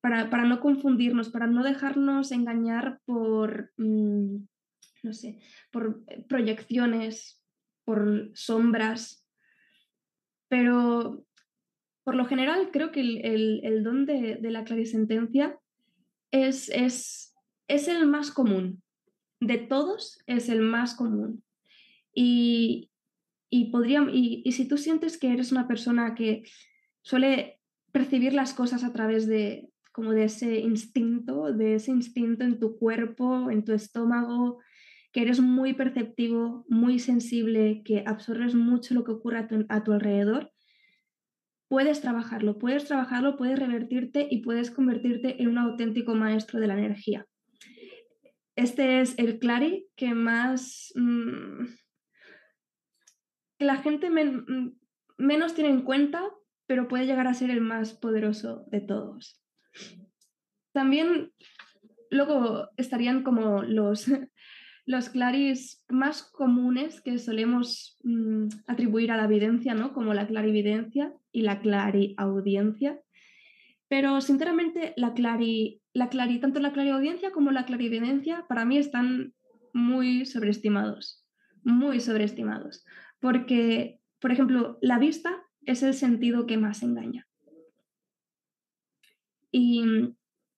para, 0.00 0.30
para 0.30 0.44
no 0.44 0.60
confundirnos, 0.60 1.30
para 1.30 1.46
no 1.46 1.64
dejarnos 1.64 2.30
engañar 2.30 3.00
por, 3.04 3.72
mm, 3.76 4.36
no 5.02 5.12
sé, 5.12 5.40
por 5.72 6.02
eh, 6.08 6.24
proyecciones, 6.28 7.41
por 7.84 8.30
sombras. 8.34 9.26
Pero 10.48 11.24
por 12.04 12.14
lo 12.14 12.26
general, 12.26 12.70
creo 12.72 12.90
que 12.90 13.00
el, 13.00 13.84
don 13.84 14.06
de, 14.06 14.38
la 14.42 14.64
clarisentencia 14.64 15.58
es, 16.30 16.68
el 17.68 18.06
más 18.06 18.30
común. 18.30 18.82
De 19.40 19.58
todos, 19.58 20.18
es 20.26 20.48
el 20.48 20.60
más 20.60 20.94
común. 20.94 21.44
Y, 22.14 22.90
y, 23.50 23.72
y, 24.44 24.52
si 24.52 24.68
tú 24.68 24.78
sientes 24.78 25.18
que 25.18 25.32
eres 25.32 25.52
una 25.52 25.68
persona 25.68 26.14
que 26.14 26.42
suele 27.02 27.60
percibir 27.92 28.34
las 28.34 28.54
cosas 28.54 28.84
a 28.84 28.92
través 28.92 29.26
de 29.26 29.68
como 29.92 30.12
de 30.12 30.24
ese 30.24 30.58
instinto, 30.58 31.52
de 31.52 31.74
ese 31.74 31.90
instinto 31.90 32.44
en 32.44 32.58
tu 32.58 32.78
cuerpo, 32.78 33.50
en 33.50 33.62
tu 33.62 33.72
estómago, 33.72 34.58
que 35.12 35.22
eres 35.22 35.40
muy 35.40 35.74
perceptivo, 35.74 36.64
muy 36.68 36.98
sensible, 36.98 37.82
que 37.84 38.02
absorbes 38.06 38.54
mucho 38.54 38.94
lo 38.94 39.04
que 39.04 39.12
ocurre 39.12 39.46
a 39.68 39.84
tu 39.84 39.92
alrededor, 39.92 40.52
puedes 41.68 42.00
trabajarlo, 42.00 42.58
puedes 42.58 42.84
trabajarlo, 42.84 43.36
puedes 43.36 43.58
revertirte 43.58 44.26
y 44.30 44.42
puedes 44.42 44.70
convertirte 44.70 45.42
en 45.42 45.48
un 45.48 45.58
auténtico 45.58 46.14
maestro 46.14 46.60
de 46.60 46.66
la 46.66 46.78
energía. 46.78 47.26
Este 48.56 49.00
es 49.00 49.18
el 49.18 49.38
clari 49.38 49.86
que 49.96 50.14
más 50.14 50.92
mm, 50.94 51.64
la 53.58 53.76
gente 53.76 54.10
mm, 54.10 54.76
menos 55.16 55.54
tiene 55.54 55.70
en 55.70 55.82
cuenta, 55.82 56.30
pero 56.66 56.88
puede 56.88 57.06
llegar 57.06 57.26
a 57.26 57.34
ser 57.34 57.50
el 57.50 57.60
más 57.60 57.94
poderoso 57.94 58.64
de 58.68 58.80
todos. 58.80 59.42
También 60.72 61.32
luego 62.10 62.68
estarían 62.76 63.22
como 63.22 63.62
los 63.62 64.06
los 64.84 65.08
claris 65.08 65.84
más 65.88 66.22
comunes 66.22 67.00
que 67.00 67.18
solemos 67.18 67.98
mm, 68.02 68.48
atribuir 68.66 69.12
a 69.12 69.16
la 69.16 69.24
evidencia, 69.24 69.74
¿no? 69.74 69.92
como 69.92 70.14
la 70.14 70.26
clarividencia 70.26 71.12
y 71.30 71.42
la 71.42 71.60
clariaudiencia. 71.60 73.00
Pero 73.88 74.20
sinceramente, 74.20 74.94
la 74.96 75.14
clari, 75.14 75.82
la 75.92 76.08
clari, 76.08 76.40
tanto 76.40 76.60
la 76.60 76.72
clariaudiencia 76.72 77.30
como 77.30 77.50
la 77.50 77.64
clarividencia 77.64 78.46
para 78.48 78.64
mí 78.64 78.78
están 78.78 79.34
muy 79.72 80.24
sobreestimados, 80.24 81.24
muy 81.62 82.00
sobreestimados. 82.00 82.84
Porque, 83.20 84.00
por 84.18 84.32
ejemplo, 84.32 84.78
la 84.80 84.98
vista 84.98 85.44
es 85.64 85.82
el 85.82 85.94
sentido 85.94 86.46
que 86.46 86.56
más 86.56 86.82
engaña. 86.82 87.28
Y 89.52 89.84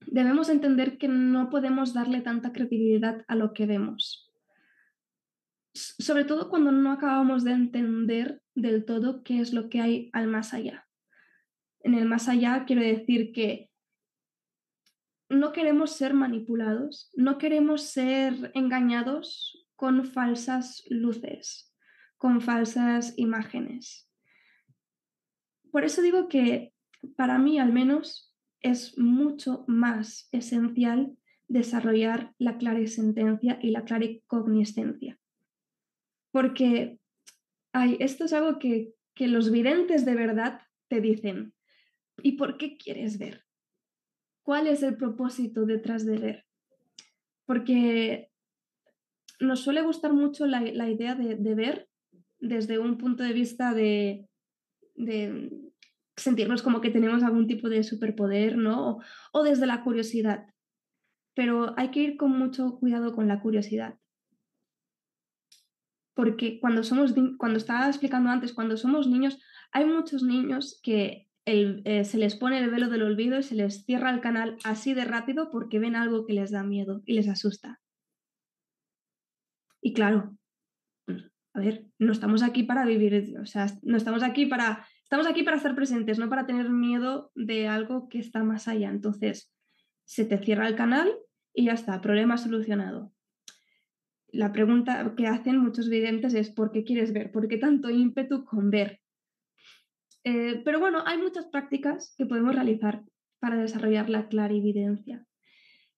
debemos 0.07 0.49
entender 0.49 0.99
que 0.99 1.09
no 1.09 1.51
podemos 1.51 1.95
darle 1.95 2.21
tanta 2.21 2.53
credibilidad 2.53 3.25
a 3.29 3.37
lo 3.37 3.53
que 3.53 3.67
vemos. 3.67 4.33
Sobre 5.73 6.25
todo 6.25 6.49
cuando 6.49 6.71
no 6.71 6.93
acabamos 6.93 7.45
de 7.45 7.53
entender 7.53 8.43
del 8.55 8.85
todo 8.85 9.23
qué 9.23 9.41
es 9.41 9.53
lo 9.53 9.69
que 9.69 9.81
hay 9.81 10.11
al 10.13 10.29
más 10.29 10.55
allá. 10.55 10.87
En 11.81 11.95
el 11.95 12.07
más 12.07 12.29
allá 12.29 12.65
quiero 12.65 12.83
decir 12.83 13.33
que 13.33 13.71
no 15.29 15.53
queremos 15.53 15.93
ser 15.93 16.15
manipulados, 16.15 17.11
no 17.15 17.39
queremos 17.39 17.83
ser 17.83 18.53
engañados 18.55 19.67
con 19.75 20.05
falsas 20.05 20.85
luces, 20.89 21.75
con 22.17 22.41
falsas 22.41 23.15
imágenes. 23.17 24.09
Por 25.73 25.85
eso 25.85 26.03
digo 26.03 26.29
que 26.29 26.73
para 27.17 27.39
mí 27.39 27.59
al 27.59 27.73
menos 27.73 28.34
es 28.65 28.99
mucho 28.99 29.65
más 29.69 30.29
esencial 30.33 31.17
desarrollar 31.47 32.35
la 32.39 32.57
clarisentencia 32.59 33.59
y 33.63 33.71
la 33.71 33.85
claricogniscencia. 33.85 35.21
Porque 36.33 36.99
esto 38.01 38.25
es 38.25 38.33
algo 38.33 38.59
que, 38.59 38.95
que 39.15 39.29
los 39.29 39.53
videntes 39.53 40.05
de 40.05 40.15
verdad 40.15 40.63
te 40.89 41.01
dicen. 41.01 41.53
¿Y 42.23 42.33
por 42.33 42.57
qué 42.57 42.77
quieres 42.77 43.19
ver? 43.19 43.45
¿Cuál 44.43 44.67
es 44.67 44.83
el 44.83 44.97
propósito 44.97 45.67
detrás 45.67 46.07
de 46.07 46.19
ver? 46.19 46.45
Porque 47.45 48.31
nos 49.41 49.61
suele 49.61 49.83
gustar 49.83 50.13
mucho 50.15 50.47
la, 50.47 50.63
idea 50.89 51.15
de, 51.15 51.55
ver 51.55 51.89
desde 52.39 52.79
un 52.79 52.97
punto 52.97 53.23
de 53.23 53.33
vista 53.33 53.75
de, 53.75 54.27
sentirnos 56.17 56.63
como 56.63 56.81
que 56.81 56.91
tenemos 56.91 57.23
algún 57.23 57.47
tipo 57.47 57.69
de 57.69 57.83
superpoder, 57.83 58.57
¿no? 58.57 59.01
O, 59.33 59.43
desde 59.43 59.67
la 59.67 59.83
curiosidad. 59.83 60.47
Pero 61.35 61.75
hay 61.77 61.91
que 61.91 62.01
ir 62.01 62.17
con 62.17 62.31
mucho 62.31 62.77
cuidado 62.79 63.15
con 63.15 63.29
la 63.29 63.41
curiosidad. 63.41 63.99
Porque 66.15 66.61
cuando 66.61 66.85
somos, 66.85 67.13
cuando 67.39 67.59
estaba 67.59 67.89
explicando 67.89 68.31
antes, 68.31 68.53
cuando 68.53 68.77
somos 68.77 69.09
niños, 69.09 69.39
hay 69.73 69.85
muchos 69.85 70.23
niños 70.23 70.81
que 70.83 71.29
eh, 71.47 72.05
se 72.05 72.19
les 72.19 72.37
pone 72.37 72.59
el 72.59 72.71
velo 72.71 72.89
del 72.89 73.03
olvido 73.03 73.39
y 73.39 73.43
se 73.43 73.57
les 73.57 73.85
cierra 73.85 74.11
el 74.11 74.21
canal 74.21 74.57
así 74.65 74.95
de 74.95 75.05
rápido 75.05 75.51
porque 75.51 75.81
ven 75.81 75.97
algo 75.97 76.25
que 76.25 76.33
les 76.33 76.53
da 76.53 76.63
miedo 76.63 77.03
y 77.05 77.15
les 77.15 77.29
asusta. 77.29 77.81
Y 79.83 79.93
claro, 79.93 80.39
a 81.55 81.61
ver, 81.61 81.87
no 81.99 82.13
estamos 82.13 82.43
aquí 82.43 82.63
para 82.63 82.85
vivir, 82.85 83.37
o 83.39 83.47
sea, 83.47 83.67
no 83.83 83.97
estamos 83.97 84.23
aquí 84.23 84.47
para, 84.47 84.87
estamos 85.05 85.27
aquí 85.27 85.43
para 85.43 85.59
estar 85.59 85.75
presentes, 85.75 86.19
no 86.19 86.29
para 86.29 86.47
tener 86.47 86.71
miedo 86.71 87.31
de 87.35 87.69
algo 87.69 88.09
que 88.09 88.19
está 88.19 88.43
más 88.43 88.67
allá. 88.67 88.91
Entonces, 88.91 89.55
se 90.05 90.25
te 90.25 90.39
cierra 90.39 90.67
el 90.67 90.75
canal 90.75 91.15
y 91.55 91.67
ya 91.67 91.73
está, 91.73 92.01
problema 92.01 92.37
solucionado. 92.37 93.13
La 94.29 94.53
pregunta 94.53 95.15
que 95.17 95.29
hacen 95.29 95.59
muchos 95.59 95.89
videntes 95.89 96.35
es 96.35 96.51
¿por 96.51 96.73
qué 96.73 96.83
quieres 96.83 97.13
ver? 97.13 97.31
¿Por 97.31 97.47
qué 97.47 97.59
tanto 97.59 97.91
ímpetu 97.91 98.45
con 98.45 98.71
ver? 98.71 99.01
Eh, 100.25 100.63
pero 100.65 100.81
bueno, 100.81 101.05
hay 101.07 101.19
muchas 101.19 101.47
prácticas 101.47 102.15
que 102.17 102.27
podemos 102.27 102.55
realizar 102.55 103.05
para 103.39 103.57
desarrollar 103.57 104.09
la 104.09 104.27
clarividencia, 104.29 105.25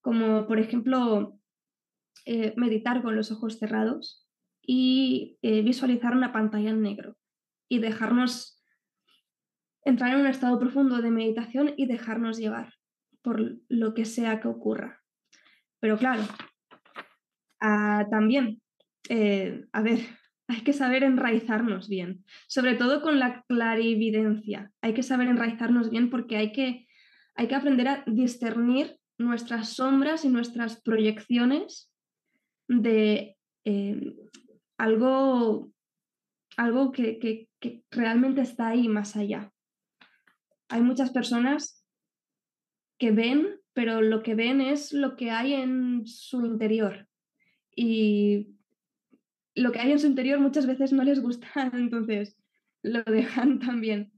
como 0.01 0.47
por 0.49 0.59
ejemplo 0.59 1.39
eh, 2.27 2.53
meditar 2.57 3.03
con 3.03 3.15
los 3.15 3.31
ojos 3.31 3.59
cerrados 3.59 4.29
y 4.61 5.39
eh, 5.43 5.63
visualizar 5.63 6.15
una 6.15 6.33
pantalla 6.33 6.71
en 6.71 6.83
negro 6.83 7.17
y 7.69 7.79
dejarnos 7.79 8.56
entrar 9.87 10.13
en 10.13 10.21
un 10.21 10.27
estado 10.27 10.59
profundo 10.59 11.01
de 11.01 11.11
meditación 11.11 11.73
y 11.77 11.87
dejarnos 11.87 12.39
llevar 12.39 12.75
por 13.23 13.59
lo 13.69 13.95
que 13.95 14.05
sea 14.05 14.41
que 14.41 14.49
ocurra. 14.49 15.01
Pero 15.81 15.97
claro, 15.97 16.23
ah, 17.61 18.07
también, 18.11 18.61
a 19.73 19.83
ver, 19.83 20.01
hay 20.49 20.61
que 20.63 20.73
saber 20.73 21.05
enraizarnos 21.05 21.89
bien, 21.89 22.25
sobre 22.49 22.75
todo 22.75 23.01
con 23.01 23.19
la 23.19 23.45
clarividencia. 23.49 24.73
Hay 24.83 24.93
que 24.93 25.03
saber 25.03 25.29
enraizarnos 25.29 25.91
bien 25.91 26.11
porque 26.11 26.37
hay 26.37 26.53
que, 26.53 26.87
hay 27.37 27.47
que 27.49 27.55
aprender 27.55 27.89
a 27.89 28.05
discernir 28.07 28.99
nuestras 29.19 29.71
sombras 29.71 30.25
y 30.25 30.29
nuestras 30.29 30.83
proyecciones 30.83 31.93
de 32.69 33.37
eh, 33.65 34.15
algo, 34.79 35.71
algo 36.57 36.91
que, 36.91 37.19
que, 37.19 37.49
que 37.61 37.83
realmente 37.91 38.41
está 38.41 38.69
ahí 38.69 38.89
más 38.89 39.17
allá. 39.17 39.53
Hay 40.69 40.83
muchas 40.83 41.11
personas 41.11 41.85
que 42.99 43.11
ven, 43.11 43.61
pero 43.73 44.01
lo 44.01 44.23
que 44.23 44.35
ven 44.35 44.61
es 44.61 44.93
lo 44.93 45.17
que 45.17 45.31
hay 45.31 45.55
en 45.55 46.07
su 46.07 46.45
interior. 46.45 47.09
Y 47.75 48.57
lo 49.55 49.73
que 49.73 49.81
hay 49.81 49.93
en 49.93 49.99
su 49.99 50.07
interior 50.07 50.39
muchas 50.39 50.67
veces 50.67 50.93
no 50.93 51.03
les 51.03 51.21
gusta, 51.21 51.49
entonces 51.73 52.37
lo 52.83 53.03
dejan 53.05 53.59
también. 53.61 54.13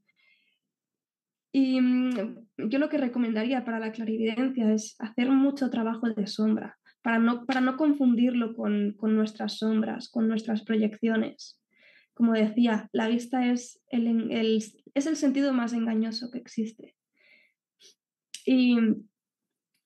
Y 1.52 1.80
mm, 1.80 2.46
yo 2.68 2.78
lo 2.78 2.88
que 2.88 2.98
recomendaría 2.98 3.64
para 3.64 3.78
la 3.78 3.92
clarividencia 3.92 4.72
es 4.72 4.96
hacer 4.98 5.30
mucho 5.30 5.70
trabajo 5.70 6.08
de 6.10 6.26
sombra, 6.26 6.78
para 7.02 7.18
no, 7.18 7.46
para 7.46 7.60
no 7.60 7.76
confundirlo 7.76 8.54
con, 8.54 8.96
nuestras 9.00 9.58
sombras, 9.58 10.08
con 10.08 10.28
nuestras 10.28 10.62
proyecciones. 10.62 11.60
Como 12.12 12.32
decía, 12.32 12.88
la 12.92 13.08
vista 13.08 13.50
es 13.50 13.80
el, 13.90 14.62
es 14.94 15.06
el 15.06 15.16
sentido 15.16 15.52
más 15.52 15.72
engañoso 15.72 16.30
que 16.30 16.38
existe. 16.38 16.96
Y 18.44 18.76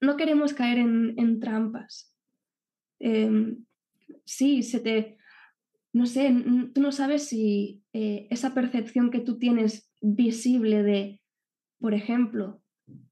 no 0.01 0.17
queremos 0.17 0.55
caer 0.55 0.79
en, 0.79 1.41
trampas. 1.41 2.15
Em, 2.99 3.65
sí, 4.25 4.62
se 4.62 4.81
te, 4.81 5.17
no 5.93 6.07
sé, 6.07 6.33
tú 6.75 6.81
no 6.81 6.93
sabes 6.93 7.29
si 7.29 7.83
eh, 7.93 8.27
esa 8.31 8.55
percepción 8.55 9.11
que 9.11 9.21
tú 9.21 9.38
tienes 9.38 9.91
visible 10.01 10.83
de, 10.83 11.21
por 11.79 11.95
ejemplo, 11.95 12.62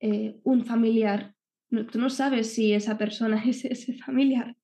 eh, 0.00 0.40
un 0.44 0.64
familiar, 0.64 1.34
tú 1.70 2.00
no 2.00 2.10
sabes 2.10 2.52
si 2.52 2.72
esa 2.72 2.98
persona 2.98 3.42
es 3.46 3.64
ese 3.64 3.94
familiar. 3.94 4.56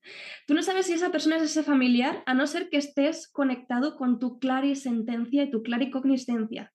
Tú 0.46 0.54
no 0.54 0.62
sabes 0.62 0.86
si 0.86 0.92
esa 0.92 1.10
persona 1.10 1.36
es 1.36 1.42
ese 1.44 1.62
familiar 1.62 2.22
a 2.26 2.34
no 2.34 2.46
ser 2.46 2.68
que 2.68 2.78
estés 2.78 3.28
conectado 3.28 3.96
con 3.96 4.18
tu 4.18 4.38
clarisentencia 4.38 5.44
y 5.44 5.50
tu 5.50 5.62
claricogniscencia, 5.62 6.72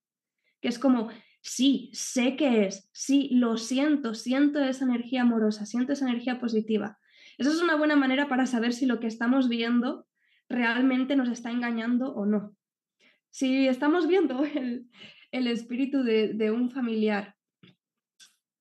que 0.62 0.70
es 0.70 0.80
como, 0.80 1.10
sí, 1.42 1.90
sé 1.94 2.36
que 2.36 2.66
es, 2.66 2.90
sí, 2.94 3.30
lo 3.32 3.58
siento, 3.58 4.14
siento 4.14 4.60
esa 4.60 4.86
energía 4.86 5.24
amorosa, 5.24 5.66
siento 5.66 5.94
esa 5.94 6.08
energía 6.08 6.40
positiva. 6.40 7.00
Esa 7.38 7.50
es 7.50 7.62
una 7.62 7.76
buena 7.76 7.96
manera 7.96 8.30
para 8.30 8.46
saber 8.46 8.74
si 8.74 8.86
lo 8.86 9.00
que 9.00 9.08
estamos 9.08 9.50
viendo 9.50 10.08
realmente 10.48 11.16
nos 11.16 11.30
está 11.30 11.50
engañando 11.50 12.14
o 12.14 12.26
no. 12.26 12.56
Si 13.32 13.68
estamos 13.68 14.08
viendo 14.08 14.44
el, 14.44 14.90
espíritu 15.32 16.04
de, 16.04 16.52
un 16.52 16.70
familiar 16.70 17.36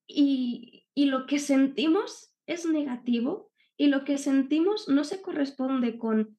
y, 0.06 0.86
lo 0.96 1.26
que 1.26 1.38
sentimos 1.38 2.34
es 2.46 2.66
negativo 2.66 3.50
y 3.76 3.86
lo 3.88 4.04
que 4.04 4.18
sentimos 4.18 4.86
no 4.88 5.02
se 5.02 5.22
corresponde 5.22 5.98
con, 5.98 6.38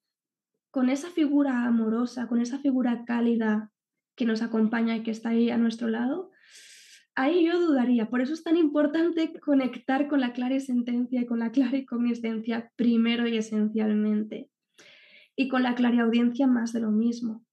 con 0.70 0.90
esa 0.90 1.10
figura 1.10 1.66
amorosa, 1.66 2.28
con 2.28 2.40
esa 2.40 2.60
figura 2.60 3.04
cálida 3.06 3.72
que 4.16 4.26
nos 4.26 4.42
acompaña 4.42 4.96
y 4.98 5.04
que 5.04 5.12
está 5.12 5.30
ahí 5.30 5.50
a 5.50 5.58
nuestro 5.58 5.88
lado, 5.88 6.32
ahí 7.16 7.46
yo 7.46 7.60
dudaría. 7.60 8.10
Por 8.10 8.22
eso 8.22 8.34
es 8.34 8.44
tan 8.44 8.58
importante 8.58 9.34
conectar 9.40 10.08
con 10.08 10.20
la 10.20 10.34
clara 10.34 10.60
sentencia 10.60 11.22
y 11.22 11.26
con 11.26 11.40
la 11.40 11.52
clara 11.52 11.78
cogniscencia 11.88 12.72
primero 12.76 13.28
y 13.28 13.38
esencialmente 13.38 14.50
y 15.36 15.48
con 15.48 15.64
la 15.64 15.76
clariaudiencia 15.76 16.48
más 16.48 16.74
de 16.74 16.82
lo 16.82 16.92
mismo. 16.92 17.46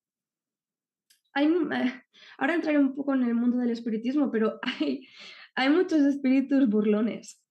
Hay, 1.32 1.46
eh, 1.46 2.02
ahora 2.36 2.54
entraré 2.54 2.78
un 2.78 2.94
poco 2.94 3.14
en 3.14 3.22
el 3.22 3.34
mundo 3.34 3.58
del 3.58 3.70
espiritismo, 3.70 4.30
pero 4.30 4.58
hay, 4.80 5.06
hay 5.54 5.70
muchos 5.70 6.00
espíritus 6.00 6.68
burlones. 6.68 7.42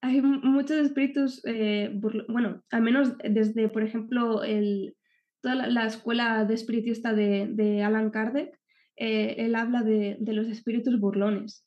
Hay 0.00 0.22
muchos 0.22 0.76
espíritus, 0.78 1.42
eh, 1.44 1.90
bueno, 2.28 2.62
al 2.70 2.82
menos 2.82 3.18
desde, 3.18 3.68
por 3.68 3.82
ejemplo, 3.82 4.44
el, 4.44 4.94
toda 5.40 5.54
la, 5.54 5.86
escuela 5.86 6.44
de 6.44 6.54
espiritista 6.54 7.14
de, 7.14 7.82
Alan 7.84 8.10
Kardec, 8.10 8.58
eh, 8.96 9.36
él 9.38 9.54
habla 9.54 9.82
de, 9.82 10.16
de, 10.20 10.32
los 10.32 10.48
espíritus 10.48 10.98
burlones. 10.98 11.66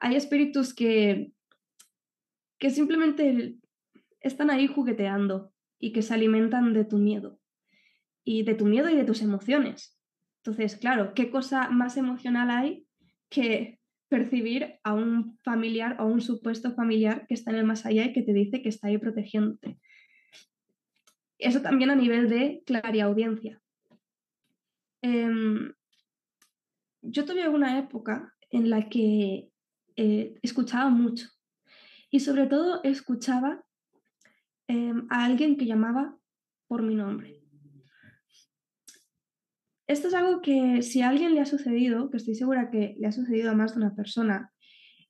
Hay 0.00 0.16
espíritus 0.16 0.74
que, 0.74 1.32
que 2.58 2.70
simplemente 2.70 3.56
están 4.20 4.50
ahí 4.50 4.66
jugueteando, 4.66 5.54
y 5.84 5.92
que 5.92 6.00
se 6.00 6.14
alimentan 6.14 6.72
de 6.72 6.86
tu 6.86 6.96
miedo. 6.96 7.38
Y 8.24 8.42
de 8.44 8.54
tu 8.54 8.64
miedo 8.64 8.88
y 8.88 8.96
de 8.96 9.04
tus 9.04 9.20
emociones. 9.20 10.00
Entonces, 10.38 10.76
claro, 10.76 11.12
¿qué 11.14 11.30
cosa 11.30 11.68
más 11.68 11.98
emocional 11.98 12.50
hay 12.50 12.86
que 13.28 13.80
percibir 14.08 14.76
a 14.82 14.94
un 14.94 15.38
familiar 15.44 16.00
o 16.00 16.06
un 16.06 16.22
supuesto 16.22 16.74
familiar 16.74 17.26
que 17.26 17.34
está 17.34 17.50
en 17.50 17.58
el 17.58 17.64
más 17.64 17.84
allá 17.84 18.06
y 18.06 18.14
que 18.14 18.22
te 18.22 18.32
dice 18.32 18.62
que 18.62 18.70
está 18.70 18.88
ahí 18.88 18.96
protegiéndote? 18.96 19.78
Eso 21.44 21.60
también 21.60 21.90
a 21.90 21.96
nivel 21.96 22.28
de 22.28 22.62
clariaudiencia. 22.66 23.60
Eh, 25.02 25.28
yo 27.02 27.24
tuve 27.24 27.48
una 27.48 27.78
época 27.78 28.34
en 28.50 28.70
la 28.70 28.88
que 28.88 29.50
eh, 29.96 30.38
escuchaba 30.42 30.88
mucho 30.88 31.28
y 32.10 32.20
sobre 32.20 32.46
todo 32.46 32.82
escuchaba 32.82 33.64
Em, 34.66 35.06
a 35.10 35.24
alguien 35.26 35.56
que 35.56 35.66
llamaba 35.66 36.16
por 36.66 36.82
mi 36.82 36.94
nombre. 36.94 37.42
Esto 39.86 40.08
es 40.08 40.14
algo 40.14 40.40
que 40.40 40.80
si 40.80 41.02
a 41.02 41.10
alguien 41.10 41.34
le 41.34 41.42
ha 41.42 41.46
sucedido, 41.46 42.10
que 42.10 42.16
estoy 42.16 42.34
segura 42.34 42.70
que 42.70 42.96
le 42.98 43.06
ha 43.06 43.12
sucedido 43.12 43.50
a 43.50 43.54
más 43.54 43.74
de 43.74 43.80
una 43.80 43.94
persona, 43.94 44.50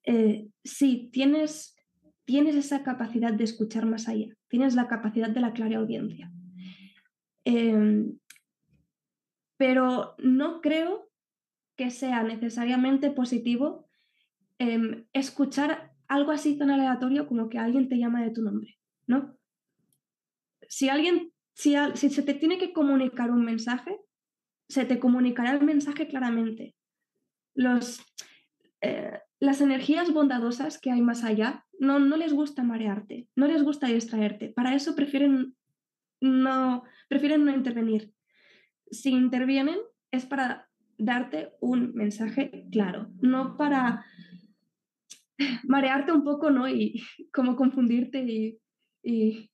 eh, 0.05 0.49
sí, 0.65 1.09
tienes, 1.13 1.77
tienes 2.25 2.57
esa 2.57 2.83
capacidad 2.83 3.33
de 3.33 3.45
escuchar 3.45 3.87
más 3.87 4.09
allá, 4.09 4.35
tienes 4.55 4.77
la 4.77 4.87
capacidad 4.87 5.31
de 5.31 5.41
la 5.41 5.53
clara 5.53 5.79
audiencia. 5.79 6.31
Em, 7.45 8.21
pero 9.57 10.15
no 10.19 10.61
creo 10.61 11.11
que 11.77 11.91
sea 11.91 12.23
necesariamente 12.23 13.11
positivo 13.11 13.89
em, 14.61 15.07
escuchar 15.13 15.93
algo 16.07 16.31
así 16.31 16.57
tan 16.57 16.71
aleatorio 16.71 17.27
como 17.27 17.49
que 17.49 17.59
alguien 17.59 17.89
te 17.89 17.99
llama 17.99 18.23
de 18.23 18.31
tu 18.31 18.43
nombre, 18.43 18.79
¿no? 19.09 19.37
si 20.69 20.89
alguien, 20.89 21.33
si, 21.55 21.75
se 21.97 22.23
te 22.23 22.35
tiene 22.35 22.57
que 22.59 22.73
comunicar 22.73 23.33
un 23.33 23.45
mensaje, 23.45 23.99
se 24.69 24.85
te 24.85 25.01
comunicará 25.01 25.51
el 25.51 25.65
mensaje 25.65 26.07
claramente. 26.07 26.77
Los, 27.57 28.01
eh, 28.81 29.19
las 29.41 29.61
energías 29.61 30.13
bondadosas 30.13 30.79
que 30.81 30.93
hay 30.93 31.01
más 31.01 31.25
allá 31.25 31.67
no, 31.85 31.99
no 31.99 32.17
les 32.17 32.33
gusta 32.33 32.63
marearte, 32.63 33.29
no 33.37 33.47
les 33.47 33.63
gusta 33.63 33.87
distraerte. 33.87 34.49
Para 34.49 34.75
eso 34.75 34.97
prefieren 34.97 35.55
no, 36.21 36.85
prefieren 37.09 37.45
no 37.45 37.55
intervenir. 37.55 38.13
Si 38.91 39.11
intervienen 39.11 39.79
es 40.11 40.27
para 40.27 40.69
darte 40.97 41.53
un 41.61 41.93
mensaje 41.95 42.67
claro, 42.71 43.11
no 43.21 43.57
para 43.57 44.05
marearte 45.65 46.13
un 46.13 46.25
poco, 46.25 46.51
¿no? 46.51 46.69
Y 46.69 47.03
como 47.33 47.57
confundirte 47.57 48.25
y, 49.03 49.51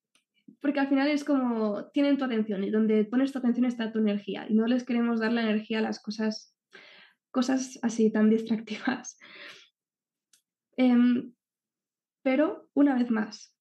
Porque 0.60 0.80
al 0.80 0.88
final 0.88 1.08
es 1.08 1.24
como, 1.24 1.90
tienen 1.92 2.18
tu 2.18 2.24
atención 2.24 2.62
y 2.64 2.70
donde 2.70 3.04
pones 3.04 3.32
tu 3.32 3.38
atención 3.38 3.66
está 3.66 3.92
tu 3.92 3.98
energía 3.98 4.46
y 4.48 4.54
no 4.54 4.66
les 4.66 4.84
queremos 4.84 5.20
dar 5.20 5.32
la 5.32 5.42
energía 5.42 5.78
a 5.78 5.82
las 5.82 6.00
cosas, 6.02 6.54
cosas 7.30 7.78
así 7.82 8.12
tan 8.12 8.30
distractivas. 8.30 9.18
Em, 10.76 11.34
pero, 12.22 12.68
una 12.74 12.94
vez 12.94 13.10
más, 13.10 13.54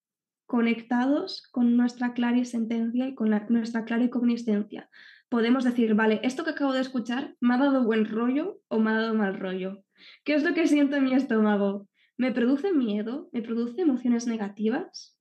conectados 0.50 1.48
con 1.52 1.78
nuestra 1.78 2.14
clarisentencia 2.14 3.08
y 3.08 3.14
con 3.14 3.30
nuestra 3.50 3.86
claricogniscencia. 3.86 4.90
Podemos 5.30 5.64
decir, 5.64 5.94
vale, 5.94 6.22
esto 6.24 6.44
que 6.44 6.50
acabo 6.50 6.74
de 6.74 6.82
escuchar 6.82 7.36
me 7.40 7.54
ha 7.54 7.58
dado 7.60 7.84
buen 7.84 8.06
rollo 8.06 8.60
o 8.68 8.80
me 8.80 8.90
ha 8.90 8.96
dado 8.96 9.14
mal 9.14 9.38
rollo. 9.38 9.84
¿Qué 10.24 10.34
es 10.34 10.44
lo 10.44 10.56
que 10.56 10.68
siento 10.68 10.96
en 10.96 11.04
mi 11.04 11.14
estómago? 11.14 11.88
¿Me 12.18 12.32
produce 12.32 12.74
miedo? 12.74 13.30
¿Me 13.32 13.44
produce 13.44 13.82
emociones 13.82 14.26
negativas? 14.26 15.16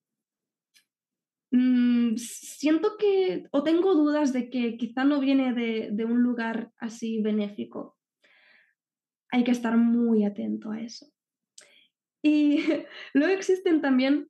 Mm, 1.51 2.17
siento 2.17 2.97
que, 2.99 3.45
o 3.51 3.63
tengo 3.63 3.95
dudas 3.95 4.33
de 4.33 4.49
que 4.49 4.79
quizá 4.79 5.05
no 5.05 5.21
viene 5.21 5.53
de 5.93 6.05
un 6.07 6.23
lugar 6.23 6.73
así 6.79 7.21
benéfico. 7.21 7.99
Hay 9.31 9.45
que 9.45 9.51
estar 9.51 9.77
muy 9.77 10.25
atento 10.25 10.71
a 10.71 10.81
eso. 10.81 11.07
Y 12.23 12.59
luego 13.15 13.33
existen 13.33 13.81
también 13.81 14.29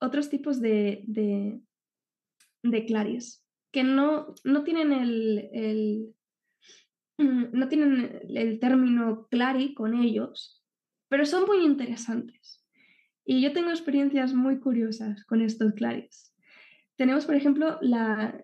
otros 0.00 0.28
tipos 0.28 0.60
de, 0.60 1.02
de, 1.06 2.86
claris 2.86 3.44
que 3.72 3.82
no, 3.82 4.34
no 4.44 4.62
tienen 4.62 4.92
el, 4.92 5.48
el, 5.52 6.14
no 7.18 7.68
tienen 7.68 8.20
el 8.28 8.58
término 8.60 9.26
clari 9.28 9.74
con 9.74 9.94
ellos, 9.94 10.62
pero 11.08 11.26
son 11.26 11.46
muy 11.46 11.64
interesantes. 11.64 12.64
Y 13.24 13.40
yo 13.40 13.52
tengo 13.52 13.70
experiencias 13.70 14.34
muy 14.34 14.60
curiosas 14.60 15.24
con 15.24 15.40
estos 15.40 15.72
claris. 15.72 16.34
Tenemos, 16.96 17.26
por 17.26 17.34
ejemplo, 17.34 17.78
la 17.80 18.42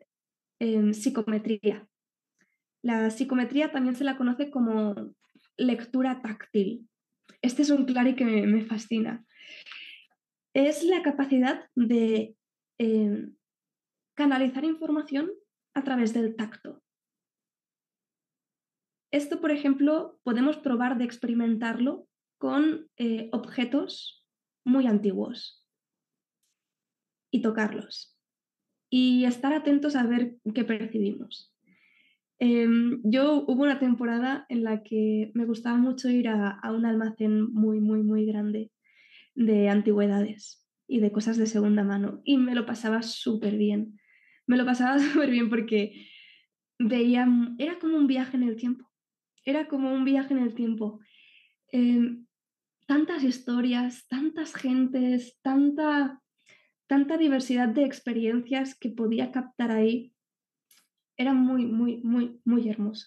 em, 0.58 0.92
psicometría. 0.94 1.86
La 2.82 3.10
psicometría 3.10 3.70
también 3.70 3.94
se 3.94 4.04
la 4.04 4.16
conoce 4.16 4.50
como 4.50 4.94
lectura 5.56 6.22
táctil. 6.22 6.88
Este 7.42 7.62
es 7.62 7.70
un 7.70 7.84
clari 7.84 8.14
que 8.14 8.24
me, 8.24 8.64
fascina. 8.64 9.24
Es 10.54 10.82
la 10.84 11.02
capacidad 11.02 11.68
de 11.74 12.36
em, 12.78 13.36
canalizar 14.14 14.64
información 14.64 15.30
a 15.74 15.84
través 15.84 16.12
del 16.12 16.36
tacto. 16.36 16.82
Esto, 19.12 19.40
por 19.40 19.50
ejemplo, 19.50 20.20
podemos 20.22 20.56
probar 20.58 20.98
de 20.98 21.04
experimentarlo 21.04 22.06
con 22.38 22.88
eh, 22.96 23.28
objetos 23.32 24.24
muy 24.64 24.86
antiguos 24.86 25.66
y 27.32 27.42
tocarlos 27.42 28.16
y 28.90 29.24
estar 29.24 29.52
atentos 29.52 29.94
a 29.94 30.04
ver 30.04 30.36
qué 30.54 30.64
percibimos. 30.64 31.49
Em, 32.42 33.02
yo 33.04 33.44
hubo 33.46 33.64
una 33.64 33.78
temporada 33.78 34.46
en 34.48 34.64
la 34.64 34.82
que 34.82 35.30
me 35.34 35.44
gustaba 35.44 35.76
mucho 35.76 36.08
ir 36.08 36.26
a, 36.28 36.48
a, 36.50 36.72
un 36.72 36.86
almacén 36.86 37.52
muy, 37.52 37.80
muy, 37.80 38.02
muy 38.02 38.24
grande 38.24 38.72
de 39.34 39.68
antigüedades 39.68 40.66
y 40.88 41.00
de 41.00 41.12
cosas 41.12 41.36
de 41.36 41.46
segunda 41.46 41.84
mano 41.84 42.22
y 42.24 42.38
me 42.38 42.54
lo 42.54 42.64
pasaba 42.64 43.02
súper 43.02 43.58
bien. 43.58 44.00
Me 44.46 44.56
lo 44.56 44.64
pasaba 44.64 44.98
súper 45.12 45.30
bien 45.30 45.50
porque 45.50 46.06
veía, 46.78 47.28
era 47.58 47.78
como 47.78 47.98
un 47.98 48.06
viaje 48.06 48.38
en 48.38 48.44
el 48.44 48.56
tiempo, 48.56 48.90
era 49.44 49.68
como 49.68 49.92
un 49.92 50.06
viaje 50.06 50.32
en 50.32 50.40
el 50.40 50.54
tiempo. 50.54 51.00
Em, 51.72 52.26
tantas 52.86 53.22
historias, 53.22 54.08
tantas 54.08 54.54
gentes, 54.54 55.38
tanta, 55.42 56.22
tanta 56.86 57.18
diversidad 57.18 57.68
de 57.68 57.84
experiencias 57.84 58.74
que 58.74 58.88
podía 58.88 59.30
captar 59.30 59.70
ahí. 59.72 60.14
Era 61.20 61.34
muy, 61.34 61.66
muy, 61.66 61.98
muy, 61.98 62.40
muy 62.46 62.66
hermoso. 62.70 63.06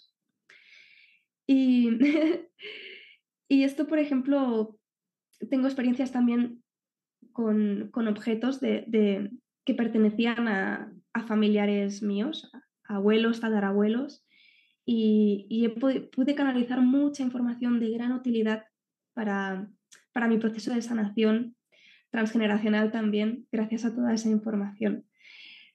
Y, 1.48 1.90
y 3.50 3.64
esto, 3.64 3.88
por 3.88 3.98
ejemplo, 3.98 4.78
tengo 5.50 5.66
experiencias 5.66 6.12
también 6.12 6.64
con, 7.32 7.90
con 7.92 8.08
objetos 8.08 8.60
de, 8.60 8.86
de, 8.88 9.32
que 9.66 9.74
pertenecían 9.74 10.48
a, 10.48 10.94
a 11.14 11.24
familiares 11.24 12.04
míos, 12.04 12.52
a 12.88 12.98
abuelos, 12.98 13.40
tatarabuelos, 13.40 14.28
y, 14.86 15.48
y 15.50 15.68
pude 15.70 16.36
canalizar 16.36 16.82
mucha 16.82 17.24
información 17.24 17.80
de 17.80 17.90
gran 17.90 18.12
utilidad 18.12 18.66
para, 19.16 19.72
para 20.12 20.28
mi 20.28 20.38
proceso 20.38 20.72
de 20.72 20.84
sanación 20.84 21.56
transgeneracional 22.12 22.92
también, 22.92 23.48
gracias 23.52 23.86
a 23.86 23.96
toda 23.96 24.14
esa 24.14 24.30
información. 24.30 25.08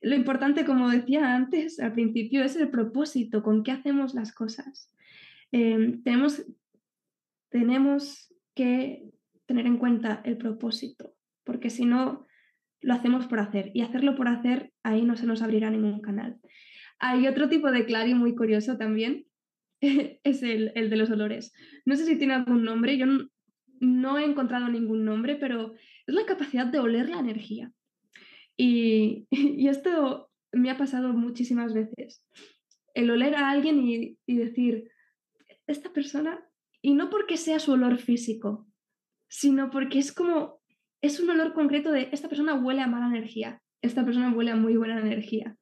Lo 0.01 0.15
importante, 0.15 0.65
como 0.65 0.91
decía 0.91 1.35
antes, 1.35 1.81
al 1.81 1.93
principio, 1.93 2.45
es 2.45 2.57
el 2.57 2.71
propósito, 2.71 3.43
con 3.43 3.65
qué 3.65 3.73
hacemos 3.73 4.15
las 4.15 4.33
cosas. 4.33 4.93
Em, 5.51 6.03
tenemos, 6.03 6.45
tenemos 7.51 8.33
que 8.55 9.11
tener 9.47 9.67
en 9.67 9.79
cuenta 9.79 10.21
el 10.25 10.37
propósito, 10.37 11.15
porque 11.45 11.71
si 11.71 11.85
no, 11.85 12.27
lo 12.81 12.95
hacemos 12.95 13.27
por 13.27 13.41
hacer. 13.41 13.71
Y 13.75 13.81
hacerlo 13.81 14.15
por 14.15 14.29
hacer, 14.29 14.73
ahí 14.83 15.03
no 15.03 15.17
se 15.17 15.27
nos 15.27 15.43
abrirá 15.43 15.71
ningún 15.71 16.01
canal. 16.01 16.39
Hay 17.01 17.27
otro 17.27 17.49
tipo 17.49 17.71
de 17.71 17.85
clari 17.85 18.15
muy 18.15 18.35
curioso 18.35 18.77
también, 18.77 19.27
es 19.81 20.43
el, 20.43 20.73
el, 20.75 20.91
de 20.91 20.97
los 20.97 21.11
olores. 21.11 21.53
No 21.85 21.97
sé 21.97 22.05
si 22.05 22.17
tiene 22.17 22.35
algún 22.35 22.65
nombre, 22.65 22.97
yo 22.97 23.07
no 23.81 24.19
he 24.19 24.25
encontrado 24.25 24.69
ningún 24.69 25.05
nombre, 25.05 25.37
pero 25.37 25.75
es 26.07 26.15
la 26.15 26.27
capacidad 26.27 26.67
de 26.67 26.79
oler 26.79 27.09
la 27.09 27.21
energía. 27.21 27.73
Y, 28.59 29.27
y 29.31 29.68
esto 29.68 30.31
me 30.53 30.71
ha 30.71 30.77
pasado 30.77 31.14
muchísimas 31.14 31.73
veces. 31.73 32.23
El 32.92 33.11
oler 33.11 33.35
a 33.37 33.49
alguien 33.49 33.81
y, 33.81 34.18
y 34.27 34.37
decir, 34.37 34.90
esta 35.66 35.92
persona, 35.92 36.44
y 36.83 36.94
no 36.94 37.09
porque 37.11 37.37
sea 37.37 37.59
su 37.59 37.73
olor 37.73 37.99
físico, 37.99 38.66
sino 39.31 39.71
porque 39.71 39.99
es 39.99 40.12
como, 40.12 40.61
es 41.03 41.21
un 41.21 41.31
olor 41.31 41.53
concreto 41.55 41.92
de, 41.92 42.09
esta 42.12 42.29
persona 42.29 42.55
huele 42.55 42.81
a 42.81 42.87
mala 42.87 43.07
energía, 43.07 43.62
esta 43.83 44.05
persona 44.05 44.33
huele 44.33 44.51
a 44.51 44.57
muy 44.57 44.77
buena 44.77 44.99
energía. 44.99 45.57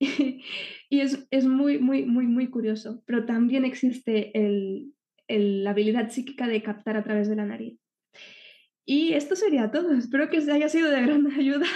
y 0.00 1.00
es, 1.00 1.26
es, 1.30 1.46
muy, 1.46 1.78
muy, 1.78 2.06
muy, 2.06 2.26
muy 2.26 2.48
curioso, 2.48 3.02
pero 3.06 3.26
también 3.26 3.64
existe 3.64 4.36
el, 4.36 4.94
la 5.28 5.70
habilidad 5.70 6.10
psíquica 6.10 6.48
de 6.48 6.62
captar 6.62 6.96
a 6.96 7.04
través 7.04 7.28
de 7.28 7.36
la 7.36 7.44
nariz. 7.44 7.78
Y 8.92 9.14
esto 9.14 9.36
sería 9.36 9.70
todo. 9.70 9.92
Espero 9.96 10.28
que 10.28 10.38
haya 10.38 10.68
sido 10.68 10.90
de 10.90 11.00
gran 11.02 11.24
ayuda. 11.38 11.68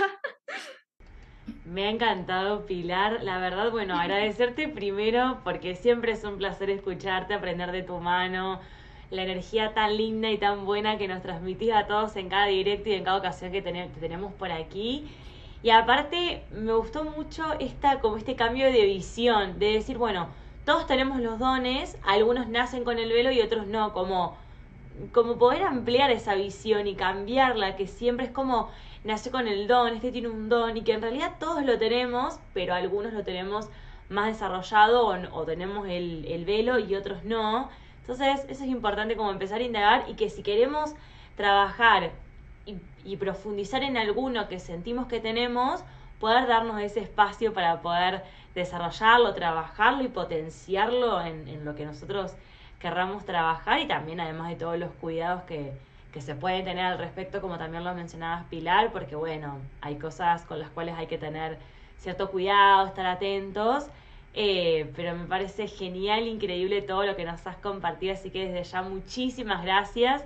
Me 1.64 1.86
ha 1.86 1.90
encantado, 1.90 2.66
Pilar. 2.66 3.22
La 3.22 3.38
verdad, 3.38 3.70
bueno, 3.70 3.96
agradecerte 3.96 4.66
primero 4.66 5.38
porque 5.44 5.76
siempre 5.76 6.10
es 6.10 6.24
un 6.24 6.38
placer 6.38 6.70
escucharte, 6.70 7.32
aprender 7.32 7.70
de 7.70 7.84
tu 7.84 7.98
mano, 7.98 8.60
la 9.12 9.22
energía 9.22 9.74
tan 9.74 9.96
linda 9.96 10.28
y 10.28 10.38
tan 10.38 10.64
buena 10.64 10.98
que 10.98 11.06
nos 11.06 11.22
transmitís 11.22 11.72
a 11.72 11.86
todos 11.86 12.16
en 12.16 12.28
cada 12.28 12.46
directo 12.46 12.88
y 12.88 12.94
en 12.94 13.04
cada 13.04 13.18
ocasión 13.18 13.52
que 13.52 13.62
tenemos 13.62 14.32
por 14.32 14.50
aquí. 14.50 15.06
Y 15.62 15.70
aparte, 15.70 16.42
me 16.50 16.74
gustó 16.74 17.04
mucho 17.04 17.44
esta, 17.60 18.00
como 18.00 18.16
este 18.16 18.34
cambio 18.34 18.66
de 18.72 18.86
visión, 18.86 19.60
de 19.60 19.74
decir, 19.74 19.98
bueno, 19.98 20.30
todos 20.64 20.88
tenemos 20.88 21.20
los 21.20 21.38
dones, 21.38 21.96
algunos 22.02 22.48
nacen 22.48 22.82
con 22.82 22.98
el 22.98 23.12
velo 23.12 23.30
y 23.30 23.40
otros 23.40 23.68
no, 23.68 23.92
como, 23.92 24.36
como 25.12 25.38
poder 25.38 25.62
ampliar 25.62 26.10
esa 26.10 26.34
visión 26.34 26.86
y 26.86 26.94
cambiarla, 26.94 27.76
que 27.76 27.86
siempre 27.86 28.26
es 28.26 28.32
como 28.32 28.70
nace 29.04 29.30
con 29.30 29.46
el 29.48 29.66
don, 29.66 29.94
este 29.94 30.12
tiene 30.12 30.28
un 30.28 30.48
don 30.48 30.76
y 30.76 30.82
que 30.82 30.92
en 30.92 31.02
realidad 31.02 31.34
todos 31.38 31.64
lo 31.64 31.78
tenemos, 31.78 32.38
pero 32.54 32.74
algunos 32.74 33.12
lo 33.12 33.22
tenemos 33.22 33.68
más 34.08 34.26
desarrollado 34.26 35.06
o, 35.32 35.44
tenemos 35.44 35.88
el, 35.88 36.24
el, 36.26 36.44
velo 36.44 36.78
y 36.78 36.94
otros 36.94 37.24
no. 37.24 37.70
Entonces 38.00 38.44
eso 38.48 38.64
es 38.64 38.70
importante 38.70 39.16
como 39.16 39.30
empezar 39.30 39.60
a 39.60 39.64
indagar 39.64 40.04
y 40.08 40.14
que 40.14 40.30
si 40.30 40.42
queremos 40.42 40.94
trabajar 41.36 42.12
y, 42.66 42.76
y 43.04 43.16
profundizar 43.16 43.82
en 43.82 43.96
alguno 43.96 44.48
que 44.48 44.58
sentimos 44.58 45.06
que 45.06 45.20
tenemos, 45.20 45.82
poder 46.20 46.46
darnos 46.46 46.80
ese 46.80 47.00
espacio 47.00 47.52
para 47.52 47.82
poder 47.82 48.22
desarrollarlo, 48.54 49.34
trabajarlo 49.34 50.04
y 50.04 50.08
potenciarlo 50.08 51.20
en, 51.20 51.48
en 51.48 51.64
lo 51.64 51.74
que 51.74 51.84
nosotros 51.84 52.36
querramos 52.84 53.24
trabajar 53.24 53.80
y 53.80 53.86
también 53.86 54.20
además 54.20 54.50
de 54.50 54.56
todos 54.56 54.78
los 54.78 54.90
cuidados 55.00 55.44
que, 55.44 55.72
que 56.12 56.20
se 56.20 56.34
pueden 56.34 56.66
tener 56.66 56.84
al 56.84 56.98
respecto, 56.98 57.40
como 57.40 57.56
también 57.56 57.82
lo 57.82 57.94
mencionabas 57.94 58.44
Pilar, 58.50 58.92
porque 58.92 59.16
bueno, 59.16 59.56
hay 59.80 59.96
cosas 59.96 60.44
con 60.44 60.58
las 60.58 60.68
cuales 60.68 60.94
hay 60.98 61.06
que 61.06 61.16
tener 61.16 61.56
cierto 61.96 62.30
cuidado, 62.30 62.86
estar 62.86 63.06
atentos, 63.06 63.86
eh, 64.34 64.92
pero 64.96 65.16
me 65.16 65.24
parece 65.24 65.66
genial, 65.66 66.28
increíble 66.28 66.82
todo 66.82 67.06
lo 67.06 67.16
que 67.16 67.24
nos 67.24 67.46
has 67.46 67.56
compartido, 67.56 68.12
así 68.12 68.28
que 68.28 68.50
desde 68.50 68.70
ya 68.70 68.82
muchísimas 68.82 69.64
gracias. 69.64 70.22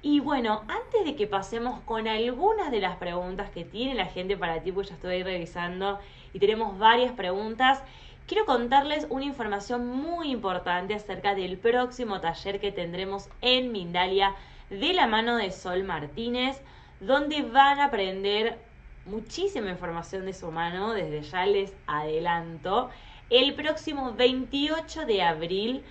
Y 0.00 0.20
bueno, 0.20 0.62
antes 0.68 1.04
de 1.04 1.14
que 1.16 1.26
pasemos 1.26 1.80
con 1.80 2.08
algunas 2.08 2.70
de 2.70 2.80
las 2.80 2.96
preguntas 2.96 3.50
que 3.50 3.66
tiene 3.66 3.94
la 3.94 4.06
gente 4.06 4.38
para 4.38 4.62
ti, 4.62 4.72
pues 4.72 4.88
ya 4.88 4.94
estoy 4.94 5.22
revisando 5.22 5.98
y 6.32 6.38
tenemos 6.38 6.78
varias 6.78 7.12
preguntas. 7.12 7.82
Quiero 8.30 8.46
contarles 8.46 9.08
una 9.10 9.24
información 9.24 9.88
muy 9.88 10.30
importante 10.30 10.94
acerca 10.94 11.34
del 11.34 11.58
próximo 11.58 12.20
taller 12.20 12.60
que 12.60 12.70
tendremos 12.70 13.28
en 13.40 13.72
Mindalia 13.72 14.36
de 14.70 14.92
la 14.92 15.08
mano 15.08 15.36
de 15.36 15.50
Sol 15.50 15.82
Martínez, 15.82 16.62
donde 17.00 17.42
van 17.42 17.80
a 17.80 17.86
aprender 17.86 18.56
muchísima 19.04 19.70
información 19.70 20.26
de 20.26 20.32
su 20.32 20.52
mano, 20.52 20.92
desde 20.92 21.22
ya 21.22 21.44
les 21.44 21.74
adelanto. 21.88 22.90
El 23.30 23.54
próximo 23.54 24.12
28 24.12 25.06
de 25.06 25.22
abril 25.22 25.82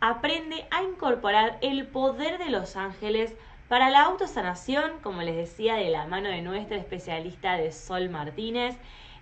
aprende 0.00 0.68
a 0.70 0.84
incorporar 0.84 1.58
el 1.62 1.84
poder 1.88 2.38
de 2.38 2.50
los 2.50 2.76
ángeles 2.76 3.34
para 3.68 3.90
la 3.90 4.02
autosanación, 4.02 5.00
como 5.02 5.22
les 5.22 5.34
decía, 5.34 5.74
de 5.74 5.90
la 5.90 6.06
mano 6.06 6.28
de 6.28 6.42
nuestra 6.42 6.76
especialista 6.76 7.56
de 7.56 7.72
Sol 7.72 8.08
Martínez. 8.08 8.76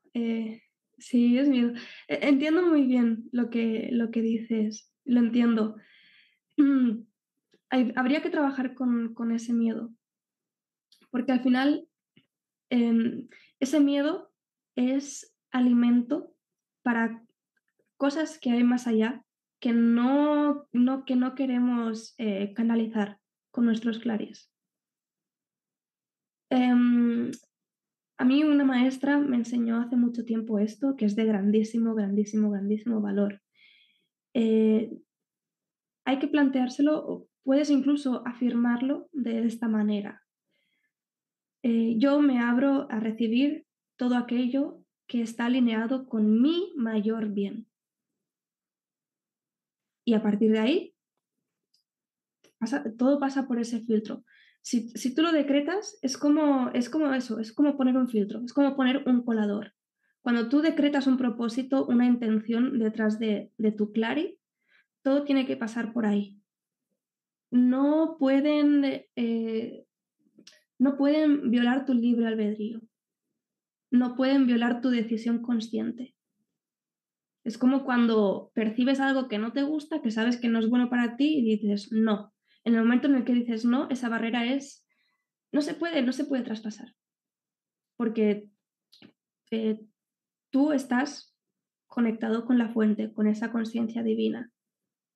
sí, 0.99 1.39
es 1.39 1.49
miedo. 1.49 1.73
E, 2.07 2.29
entiendo 2.29 2.63
muy 2.63 2.85
bien 2.87 3.29
lo 3.33 3.51
que, 3.51 3.89
lo 3.91 4.13
que 4.13 4.23
dices, 4.23 4.92
lo 5.05 5.21
entiendo. 5.21 5.77
Mm, 6.57 7.03
habría 7.97 8.23
que 8.23 8.31
trabajar 8.31 8.75
con, 8.75 9.33
ese 9.33 9.53
miedo, 9.53 9.91
porque 11.11 11.33
al 11.33 11.43
final 11.43 11.89
em, 12.71 13.29
ese 13.61 13.81
miedo 13.81 14.33
es 14.77 15.35
alimento 15.51 16.35
para 16.83 17.23
cosas 17.97 18.39
que 18.39 18.51
hay 18.51 18.65
más 18.65 18.87
allá 18.87 19.25
que 19.61 19.73
no, 19.73 20.67
no 20.73 21.05
que 21.05 21.15
no 21.15 21.35
queremos 21.35 22.15
eh, 22.19 22.53
canalizar 22.55 23.21
con 23.53 23.65
nuestros 23.65 24.01
clares. 24.01 24.51
Em, 26.51 27.31
a 28.19 28.25
mí 28.25 28.45
una 28.45 28.65
maestra 28.65 29.19
me 29.19 29.37
enseñó 29.37 29.81
hace 29.81 29.97
mucho 29.97 30.25
tiempo 30.25 30.59
esto, 30.59 30.97
que 30.97 31.05
es 31.05 31.17
de 31.17 31.25
grandísimo, 31.25 31.95
grandísimo, 31.95 32.51
grandísimo 32.51 33.01
valor. 33.01 33.42
Eh, 34.35 34.91
hay 36.05 36.19
que 36.19 36.29
planteárselo 36.29 37.29
puedes 37.45 37.71
incluso 37.71 38.23
afirmarlo 38.27 39.09
de 39.13 39.45
esta 39.47 39.69
manera. 39.69 40.23
Eh, 41.63 41.95
yo 41.99 42.21
me 42.21 42.41
abro 42.41 42.87
a 42.91 42.99
recibir 42.99 43.67
todo 43.97 44.17
aquello 44.17 44.85
que 45.07 45.23
está 45.23 45.47
alineado 45.47 46.07
con 46.07 46.41
mi 46.41 46.73
mayor 46.77 47.29
bien. 47.29 47.69
Y 50.05 50.15
a 50.15 50.23
partir 50.23 50.51
de 50.51 50.59
ahí, 50.59 50.95
todo 52.99 53.21
pasa 53.21 53.47
por 53.47 53.61
ese 53.61 53.81
filtro. 53.81 54.25
Si, 54.63 55.15
tú 55.15 55.23
lo 55.23 55.33
decretas, 55.33 55.99
es 56.03 56.17
como, 56.17 56.71
es 56.71 56.89
como 56.89 57.13
eso, 57.13 57.41
es 57.41 57.53
como 57.53 57.77
poner 57.77 57.97
un 57.97 58.09
filtro, 58.09 58.43
es 58.45 58.53
como 58.53 58.77
poner 58.77 59.03
un 59.09 59.25
colador. 59.25 59.75
Cuando 60.23 60.49
tú 60.49 60.61
decretas 60.61 61.07
un 61.07 61.19
propósito, 61.19 61.85
una 61.87 62.07
intención 62.07 62.79
detrás 62.79 63.19
de, 63.19 63.53
tu 63.77 63.93
clari, 63.93 64.39
todo 65.03 65.25
tiene 65.25 65.47
que 65.47 65.57
pasar 65.57 65.93
por 65.93 66.07
ahí 66.07 66.43
no 67.53 68.17
pueden, 68.19 69.05
eh, 69.15 69.85
no 70.79 70.97
pueden 70.97 71.51
violar 71.51 71.85
tu 71.85 71.93
libre 71.93 72.27
albedrío, 72.27 72.81
no 73.91 74.17
pueden 74.17 74.47
violar 74.47 74.81
tu 74.81 74.89
decisión 74.89 75.43
consciente. 75.43 76.17
Es 77.45 77.59
como 77.59 77.85
cuando 77.85 78.51
percibes 78.55 79.01
algo 79.01 79.29
que 79.29 79.37
no 79.37 79.53
te 79.53 79.65
gusta, 79.65 80.01
que 80.01 80.11
sabes 80.11 80.39
que 80.39 80.49
no 80.49 80.61
es 80.61 80.71
bueno 80.71 80.89
para 80.89 81.17
ti 81.17 81.39
y 81.39 81.43
dices 81.43 81.93
no. 81.93 82.33
En 82.65 82.75
el 82.75 82.85
momento 82.85 83.07
en 83.07 83.17
el 83.17 83.25
que 83.25 83.35
dices 83.35 83.67
no, 83.67 83.91
esa 83.91 84.09
barrera 84.09 84.47
es, 84.47 84.87
no 85.53 85.61
se 85.61 85.75
puede, 85.75 86.01
no 86.03 86.13
se 86.13 86.25
puede 86.25 86.45
traspasar. 86.45 86.95
Porque 87.99 88.49
eh, 89.51 89.79
tú 90.53 90.73
estás 90.73 91.35
conectado 91.89 92.47
con 92.47 92.59
la 92.59 92.69
fuente, 92.69 93.13
con 93.13 93.27
esa 93.27 93.51
conciencia 93.51 94.03
divina. 94.03 94.53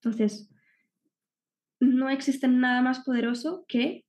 Entonces, 0.00 0.50
no 1.78 2.10
existe 2.10 2.48
nada 2.48 2.82
más 2.82 3.04
poderoso 3.04 3.64
que 3.68 4.04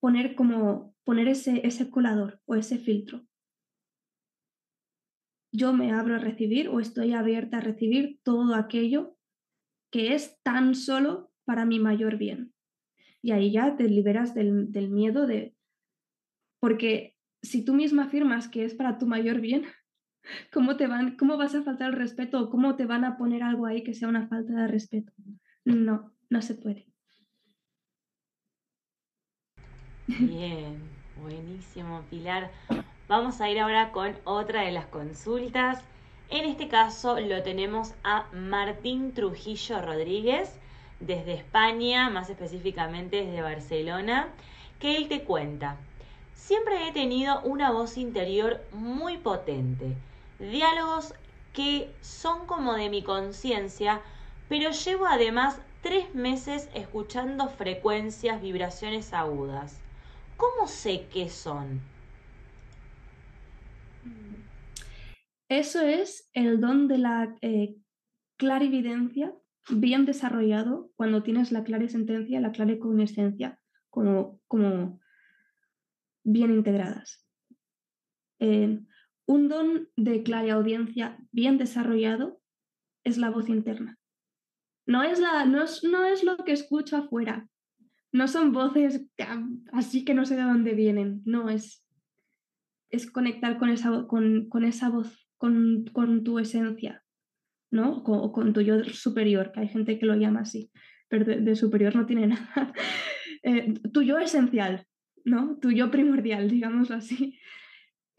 poner 0.00 0.36
como 0.36 0.94
poner 1.04 1.28
ese, 1.28 1.66
ese 1.66 1.90
colador 1.90 2.40
o 2.44 2.54
ese 2.54 2.78
filtro. 2.78 3.26
Yo 5.50 5.72
me 5.72 5.92
abro 5.92 6.16
a 6.16 6.18
recibir 6.18 6.68
o 6.68 6.80
estoy 6.80 7.14
abierta 7.14 7.58
a 7.58 7.62
recibir 7.62 8.20
todo 8.22 8.54
aquello 8.54 9.16
que 9.90 10.14
es 10.14 10.38
tan 10.42 10.74
solo 10.74 11.32
para 11.44 11.64
mi 11.64 11.78
mayor 11.78 12.18
bien. 12.18 12.52
Y 13.22 13.32
ahí 13.32 13.50
ya 13.50 13.76
te 13.76 13.88
liberas 13.88 14.34
del, 14.34 14.70
del 14.70 14.90
miedo 14.90 15.26
de... 15.26 15.56
Porque 16.60 17.17
si 17.42 17.64
tú 17.64 17.74
misma 17.74 18.04
afirmas 18.04 18.48
que 18.48 18.64
es 18.64 18.74
para 18.74 18.98
tu 18.98 19.06
mayor 19.06 19.40
bien, 19.40 19.64
¿cómo, 20.52 20.76
te 20.76 20.86
van, 20.86 21.16
¿cómo 21.16 21.36
vas 21.36 21.54
a 21.54 21.62
faltar 21.62 21.90
el 21.90 21.96
respeto 21.96 22.40
o 22.40 22.50
cómo 22.50 22.76
te 22.76 22.86
van 22.86 23.04
a 23.04 23.16
poner 23.16 23.42
algo 23.42 23.66
ahí 23.66 23.82
que 23.82 23.94
sea 23.94 24.08
una 24.08 24.28
falta 24.28 24.52
de 24.52 24.68
respeto? 24.68 25.12
No, 25.64 26.12
no 26.30 26.42
se 26.42 26.54
puede. 26.54 26.86
Bien, 30.06 30.80
buenísimo, 31.20 32.02
Pilar. 32.08 32.50
Vamos 33.08 33.40
a 33.40 33.50
ir 33.50 33.60
ahora 33.60 33.92
con 33.92 34.14
otra 34.24 34.62
de 34.62 34.72
las 34.72 34.86
consultas. 34.86 35.84
En 36.30 36.44
este 36.44 36.68
caso 36.68 37.18
lo 37.20 37.42
tenemos 37.42 37.94
a 38.04 38.26
Martín 38.32 39.12
Trujillo 39.12 39.80
Rodríguez 39.80 40.58
desde 41.00 41.34
España, 41.34 42.10
más 42.10 42.28
específicamente 42.28 43.24
desde 43.24 43.42
Barcelona, 43.42 44.28
que 44.78 44.96
él 44.96 45.08
te 45.08 45.24
cuenta. 45.24 45.76
Siempre 46.38 46.88
he 46.88 46.92
tenido 46.92 47.42
una 47.42 47.72
voz 47.72 47.98
interior 47.98 48.60
muy 48.72 49.18
potente, 49.18 49.96
diálogos 50.38 51.12
que 51.52 51.92
son 52.00 52.46
como 52.46 52.74
de 52.74 52.88
mi 52.88 53.02
conciencia, 53.02 54.00
pero 54.48 54.70
llevo 54.70 55.06
además 55.06 55.60
tres 55.82 56.14
meses 56.14 56.70
escuchando 56.74 57.48
frecuencias, 57.48 58.40
vibraciones 58.40 59.12
agudas. 59.12 59.80
¿Cómo 60.36 60.68
sé 60.68 61.06
qué 61.12 61.28
son? 61.28 61.80
Eso 65.48 65.80
es 65.80 66.30
el 66.32 66.60
don 66.60 66.86
de 66.86 66.98
la 66.98 67.36
eh, 67.42 67.74
clarividencia 68.36 69.34
bien 69.68 70.06
desarrollado 70.06 70.88
cuando 70.94 71.22
tienes 71.24 71.50
la 71.50 71.64
clarisentencia, 71.64 72.40
la 72.40 72.52
clariconiscencia 72.52 73.58
como, 73.90 74.38
como 74.46 75.00
bien 76.32 76.52
integradas. 76.52 77.24
Eh, 78.38 78.80
un 79.26 79.48
don 79.48 79.88
de 79.96 80.22
clariaudiencia 80.22 81.18
bien 81.32 81.58
desarrollado 81.58 82.40
es 83.04 83.18
la 83.18 83.30
voz 83.30 83.48
interna. 83.48 83.98
No 84.86 85.02
es, 85.02 85.20
la, 85.20 85.44
no 85.44 85.64
es, 85.64 85.84
no 85.84 86.06
es 86.06 86.24
lo 86.24 86.38
que 86.38 86.52
escucho 86.52 86.96
afuera. 86.96 87.48
No 88.10 88.26
son 88.26 88.52
voces 88.52 89.06
así 89.72 90.04
que 90.04 90.14
no 90.14 90.24
sé 90.24 90.36
de 90.36 90.42
dónde 90.42 90.72
vienen. 90.72 91.20
No, 91.26 91.50
es, 91.50 91.84
es 92.90 93.10
conectar 93.10 93.58
con 93.58 93.68
esa, 93.68 94.06
con, 94.06 94.48
con 94.48 94.64
esa 94.64 94.88
voz, 94.88 95.28
con, 95.36 95.84
con, 95.92 96.24
tu 96.24 96.38
esencia, 96.38 97.04
¿no? 97.70 97.98
O 97.98 98.32
con, 98.32 98.52
tu 98.54 98.62
yo 98.62 98.82
superior, 98.84 99.52
que 99.52 99.60
hay 99.60 99.68
gente 99.68 99.98
que 99.98 100.06
lo 100.06 100.16
llama 100.16 100.40
así, 100.40 100.70
pero 101.08 101.24
de, 101.26 101.54
superior 101.54 101.94
no 101.94 102.06
tiene 102.06 102.26
nada. 102.28 102.72
Eh, 103.42 103.74
tu 103.92 104.02
yo 104.02 104.18
esencial, 104.18 104.86
¿no? 105.24 105.58
Tu 105.58 105.70
yo 105.70 105.90
primordial, 105.90 106.48
digámoslo 106.48 106.96
así. 106.96 107.38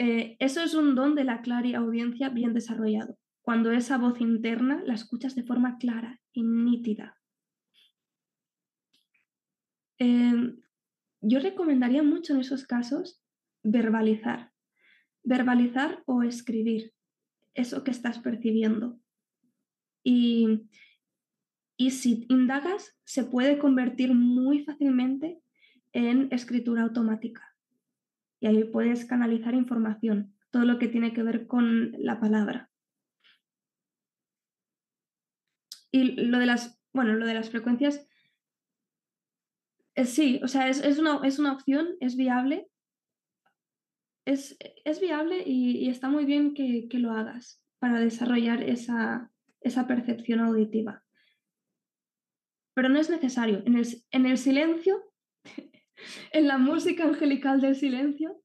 Eh, 0.01 0.37
eso 0.39 0.63
es 0.63 0.75
un 0.75 0.95
don 0.95 1.13
de 1.13 1.25
la 1.25 1.43
audiencia 1.75 2.29
bien 2.29 2.53
desarrollado, 2.53 3.17
cuando 3.41 3.73
esa 3.73 3.97
voz 3.97 4.21
interna 4.21 4.81
la 4.85 4.93
escuchas 4.93 5.35
de 5.35 5.43
forma 5.43 5.77
clara 5.77 6.21
y 6.31 6.43
nítida. 6.43 7.17
Em, 9.97 10.61
yo 11.19 11.39
recomendaría 11.39 12.01
mucho 12.01 12.33
en 12.33 12.39
esos 12.39 12.65
casos 12.65 13.21
verbalizar, 13.61 14.53
verbalizar 15.23 16.01
o 16.05 16.23
escribir 16.23 16.93
eso 17.53 17.83
que 17.83 17.91
estás 17.91 18.19
percibiendo. 18.19 18.97
Y, 20.01 20.69
y 21.75 21.91
si 21.91 22.25
indagas, 22.29 22.97
se 23.03 23.25
puede 23.25 23.59
convertir 23.59 24.13
muy 24.13 24.63
fácilmente 24.63 25.41
en 25.93 26.31
escritura 26.31 26.83
automática 26.83 27.49
y 28.39 28.47
ahí 28.47 28.63
puedes 28.63 29.05
canalizar 29.05 29.53
información, 29.53 30.35
todo 30.51 30.65
lo 30.65 30.79
que 30.79 30.87
tiene 30.87 31.13
que 31.13 31.23
ver 31.23 31.47
con 31.47 31.91
la 31.97 32.19
palabra. 32.19 32.69
Y 35.91 36.11
lo 36.25 36.39
de 36.39 36.45
las, 36.45 36.79
bueno, 36.93 37.15
lo 37.15 37.25
de 37.25 37.33
las 37.33 37.49
frecuencias, 37.49 38.07
sí, 40.05 40.39
o 40.43 40.47
sea, 40.47 40.69
es, 40.69 40.99
una, 40.99 41.19
es, 41.23 41.39
una, 41.39 41.53
opción, 41.53 41.95
es 41.99 42.15
viable, 42.15 42.69
es, 44.25 44.57
es 44.85 45.01
viable 45.01 45.43
y, 45.45 45.89
está 45.89 46.07
muy 46.07 46.25
bien 46.25 46.53
que, 46.53 46.87
lo 46.93 47.11
hagas 47.11 47.61
para 47.79 47.99
desarrollar 47.99 48.63
esa, 48.63 49.31
esa 49.61 49.87
percepción 49.87 50.39
auditiva. 50.39 51.03
Pero 52.75 52.87
no 52.87 52.99
es 52.99 53.09
necesario. 53.09 53.63
En 53.65 53.75
el, 53.75 53.87
en 54.11 54.25
el 54.25 54.37
silencio 54.37 55.03
en 56.31 56.47
la 56.47 56.57
música 56.57 57.03
angelical 57.03 57.61
del 57.61 57.75
silencio, 57.75 58.41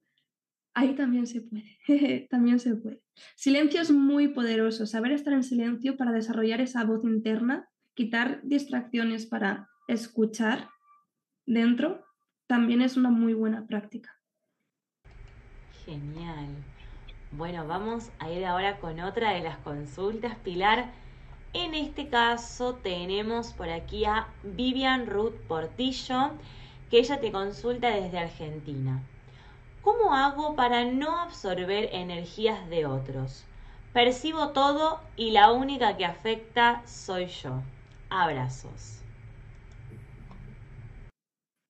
ahí 0.75 0.95
también 0.95 1.27
se 1.27 1.41
puede, 1.41 2.27
también 2.31 2.59
se 2.59 2.75
puede. 2.77 3.01
Silencio 3.37 3.81
es 3.81 3.91
muy 3.91 4.29
poderoso, 4.29 4.87
saber 4.87 5.13
estar 5.13 5.33
en 5.33 5.45
silencio 5.45 5.97
para 5.97 6.13
desarrollar 6.13 6.61
esa 6.61 6.85
voz 6.85 7.05
interna, 7.05 7.69
quitar 7.95 8.41
distracciones 8.43 9.27
para 9.27 9.69
escuchar 9.87 10.69
dentro, 11.47 12.05
también 12.47 12.83
es 12.83 12.97
una 12.97 13.11
muy 13.11 13.35
buena 13.35 13.67
práctica. 13.67 14.11
Genial. 15.85 16.49
Bueno, 17.33 17.67
vamos 17.67 18.11
a 18.19 18.31
ir 18.31 18.45
ahora 18.45 18.79
con 18.79 19.01
otra 19.01 19.33
de 19.33 19.43
las 19.43 19.59
consultas, 19.59 20.37
Pilar. 20.39 20.93
En 21.53 21.75
este 21.75 22.09
caso 22.09 22.75
tenemos 22.77 23.53
por 23.53 23.69
aquí 23.69 24.05
a 24.05 24.29
Vivian 24.43 25.07
Ruth 25.07 25.35
Portillo 25.47 26.33
que 26.91 26.99
ella 26.99 27.21
te 27.21 27.33
consulta 27.33 27.91
desde 27.91 28.19
Argentina. 28.19 29.03
¿Cómo 29.83 30.15
hago 30.15 30.57
para 30.57 30.85
no 30.85 31.19
absorber 31.21 31.91
energías 31.93 32.69
de 32.71 32.87
otros? 32.87 33.45
Percibo 33.93 34.51
todo 34.51 35.01
y 35.17 35.31
la 35.31 35.53
única 35.53 35.97
que 35.97 36.05
afecta 36.05 36.83
soy 36.87 37.27
yo. 37.27 37.63
Abrazos. 38.09 39.03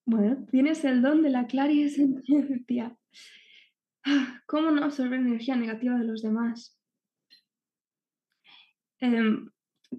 Bueno, 0.06 0.44
tienes 0.50 0.84
el 0.84 1.02
don 1.02 1.22
de 1.22 1.30
la 1.30 1.46
clarisentencia. 1.46 2.96
¿Cómo 4.46 4.70
no 4.70 4.84
absorber 4.84 5.18
energía 5.20 5.56
negativa 5.56 5.96
de 5.96 6.04
los 6.04 6.22
demás? 6.22 6.78
Em, 9.00 9.50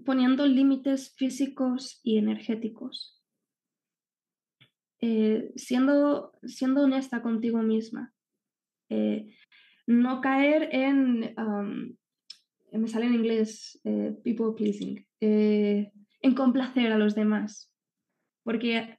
poniendo 0.06 0.46
límites 0.46 1.14
físicos 1.16 2.00
y 2.04 2.18
energéticos. 2.18 3.15
Eh, 5.08 5.52
siendo, 5.56 6.34
siendo 6.46 6.82
honesta 6.82 7.22
contigo 7.22 7.62
misma. 7.62 8.12
Eh, 8.90 9.36
no 9.86 10.20
caer 10.20 10.70
en, 10.72 11.36
me 12.72 12.88
sale 12.88 13.06
en 13.06 13.14
inglés, 13.14 13.80
eh, 13.84 14.16
people 14.24 14.54
pleasing, 14.58 15.06
en 15.20 16.34
complacer 16.36 16.92
a 16.92 16.98
los 16.98 17.14
demás. 17.14 17.72
Porque 18.42 18.98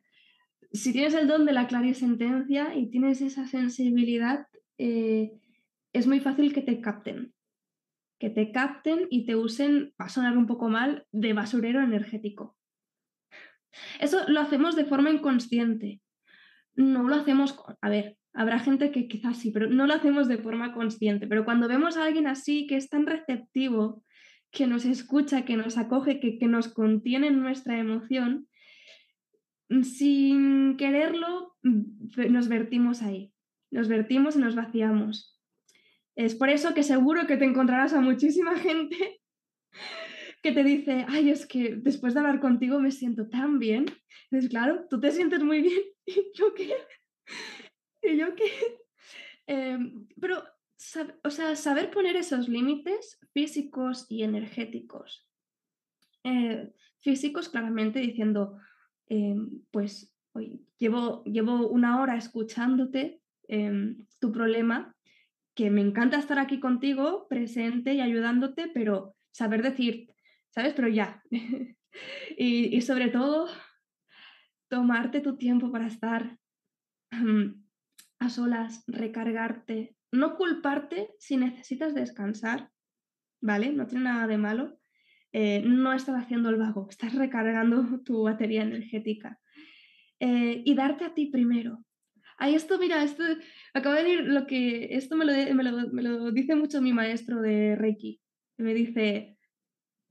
si 0.70 0.92
tienes 0.92 1.14
el 1.14 1.26
don 1.26 1.44
de 1.44 1.52
la 1.52 1.66
clarisentencia 1.66 2.76
y 2.76 2.88
tienes 2.88 3.20
esa 3.20 3.48
sensibilidad, 3.48 4.46
es 4.78 6.06
muy 6.06 6.20
fácil 6.20 6.54
que 6.54 6.62
te 6.62 6.80
capten. 6.80 7.34
Que 8.20 8.30
te 8.30 8.52
capten 8.52 9.08
y 9.10 9.26
te 9.26 9.34
usen, 9.34 9.92
va 10.00 10.04
a 10.04 10.08
sonar 10.08 10.38
un 10.38 10.46
poco 10.46 10.68
mal, 10.68 11.04
de 11.10 11.32
basurero 11.32 11.82
energético. 11.82 12.55
Eso 14.00 14.28
lo 14.28 14.40
hacemos 14.40 14.76
de 14.76 14.84
forma 14.84 15.10
inconsciente. 15.10 16.00
No 16.74 17.08
lo 17.08 17.14
hacemos, 17.14 17.58
a 17.80 17.88
ver, 17.88 18.16
habrá 18.34 18.58
gente 18.58 18.90
que 18.90 19.08
quizás 19.08 19.38
sí, 19.38 19.50
pero 19.50 19.68
no 19.68 19.86
lo 19.86 19.94
hacemos 19.94 20.28
de 20.28 20.38
forma 20.38 20.74
consciente. 20.74 21.26
Pero 21.26 21.44
cuando 21.44 21.68
vemos 21.68 21.96
a 21.96 22.04
alguien 22.04 22.26
así 22.26 22.66
que 22.66 22.76
es 22.76 22.88
tan 22.88 23.06
receptivo, 23.06 24.04
que 24.50 24.66
nos 24.66 24.84
escucha, 24.84 25.44
que 25.44 25.56
nos 25.56 25.76
acoge, 25.76 26.20
que, 26.20 26.38
que 26.38 26.46
nos 26.46 26.68
contiene 26.68 27.28
en 27.28 27.40
nuestra 27.40 27.78
emoción, 27.78 28.48
sin 29.82 30.76
quererlo, 30.76 31.56
nos 31.62 32.48
vertimos 32.48 33.02
ahí. 33.02 33.32
Nos 33.70 33.88
vertimos 33.88 34.36
y 34.36 34.38
nos 34.38 34.54
vaciamos. 34.54 35.38
Es 36.14 36.34
por 36.34 36.48
eso 36.48 36.72
que 36.72 36.82
seguro 36.82 37.26
que 37.26 37.36
te 37.36 37.44
encontrarás 37.44 37.92
a 37.92 38.00
muchísima 38.00 38.56
gente 38.58 39.20
que 40.46 40.52
te 40.52 40.62
dice, 40.62 41.04
ay, 41.08 41.30
es 41.30 41.44
que 41.44 41.74
después 41.74 42.14
de 42.14 42.20
hablar 42.20 42.38
contigo 42.38 42.78
me 42.78 42.92
siento 42.92 43.28
tan 43.28 43.58
bien. 43.58 43.86
Entonces, 44.30 44.48
claro, 44.48 44.86
tú 44.88 45.00
te 45.00 45.10
sientes 45.10 45.42
muy 45.42 45.60
bien. 45.60 45.82
¿Y 46.06 46.30
yo 46.34 46.54
qué? 46.54 46.72
¿Y 48.00 48.16
yo 48.16 48.32
qué? 48.36 48.52
Em, 49.48 50.06
pero, 50.20 50.44
o 51.24 51.30
sea, 51.30 51.56
saber 51.56 51.90
poner 51.90 52.14
esos 52.14 52.48
límites 52.48 53.18
físicos 53.32 54.06
y 54.08 54.22
energéticos. 54.22 55.28
Eh, 56.22 56.72
físicos, 57.00 57.48
claramente, 57.48 57.98
diciendo, 57.98 58.56
em, 59.08 59.62
pues, 59.72 60.16
hoy 60.32 60.64
llevo, 60.78 61.24
llevo 61.24 61.66
una 61.66 62.00
hora 62.00 62.16
escuchándote 62.16 63.20
em, 63.48 64.06
tu 64.20 64.30
problema, 64.30 64.94
que 65.56 65.70
me 65.70 65.80
encanta 65.80 66.18
estar 66.18 66.38
aquí 66.38 66.60
contigo, 66.60 67.26
presente 67.28 67.94
y 67.94 68.00
ayudándote, 68.00 68.68
pero 68.72 69.16
saber 69.32 69.62
decir, 69.62 70.08
¿sabes? 70.56 70.72
Pero 70.74 70.88
ya. 70.88 71.22
y, 72.36 72.80
sobre 72.80 73.08
todo, 73.08 73.46
tomarte 74.68 75.20
tu 75.20 75.36
tiempo 75.36 75.70
para 75.70 75.86
estar 75.86 76.38
a 78.18 78.28
solas, 78.28 78.82
recargarte, 78.88 79.94
no 80.10 80.36
culparte 80.36 81.10
si 81.18 81.36
necesitas 81.36 81.94
descansar, 81.94 82.70
¿vale? 83.40 83.72
No 83.72 83.86
tiene 83.86 84.04
nada 84.04 84.26
de 84.26 84.38
malo. 84.38 84.78
Eh, 85.32 85.62
no 85.64 85.92
estás 85.92 86.16
haciendo 86.22 86.48
el 86.48 86.56
vago, 86.56 86.88
estás 86.88 87.14
recargando 87.14 88.00
tu 88.04 88.22
batería 88.22 88.62
energética. 88.62 89.38
Eh, 90.18 90.62
y 90.64 90.74
darte 90.74 91.04
a 91.04 91.14
ti 91.14 91.26
primero. 91.26 91.84
Ahí 92.38 92.54
esto, 92.54 92.78
mira, 92.78 93.02
esto, 93.02 93.22
acabo 93.74 93.94
de 93.94 94.02
decir 94.02 94.20
lo 94.24 94.46
que, 94.46 94.94
esto 94.96 95.16
me 95.16 95.24
lo, 95.24 95.32
me 95.32 95.62
lo, 95.62 95.88
me 95.90 96.02
lo 96.02 96.30
dice 96.32 96.54
mucho 96.54 96.80
mi 96.80 96.92
maestro 96.92 97.40
de 97.40 97.76
Reiki. 97.76 98.20
Me 98.58 98.74
dice, 98.74 99.35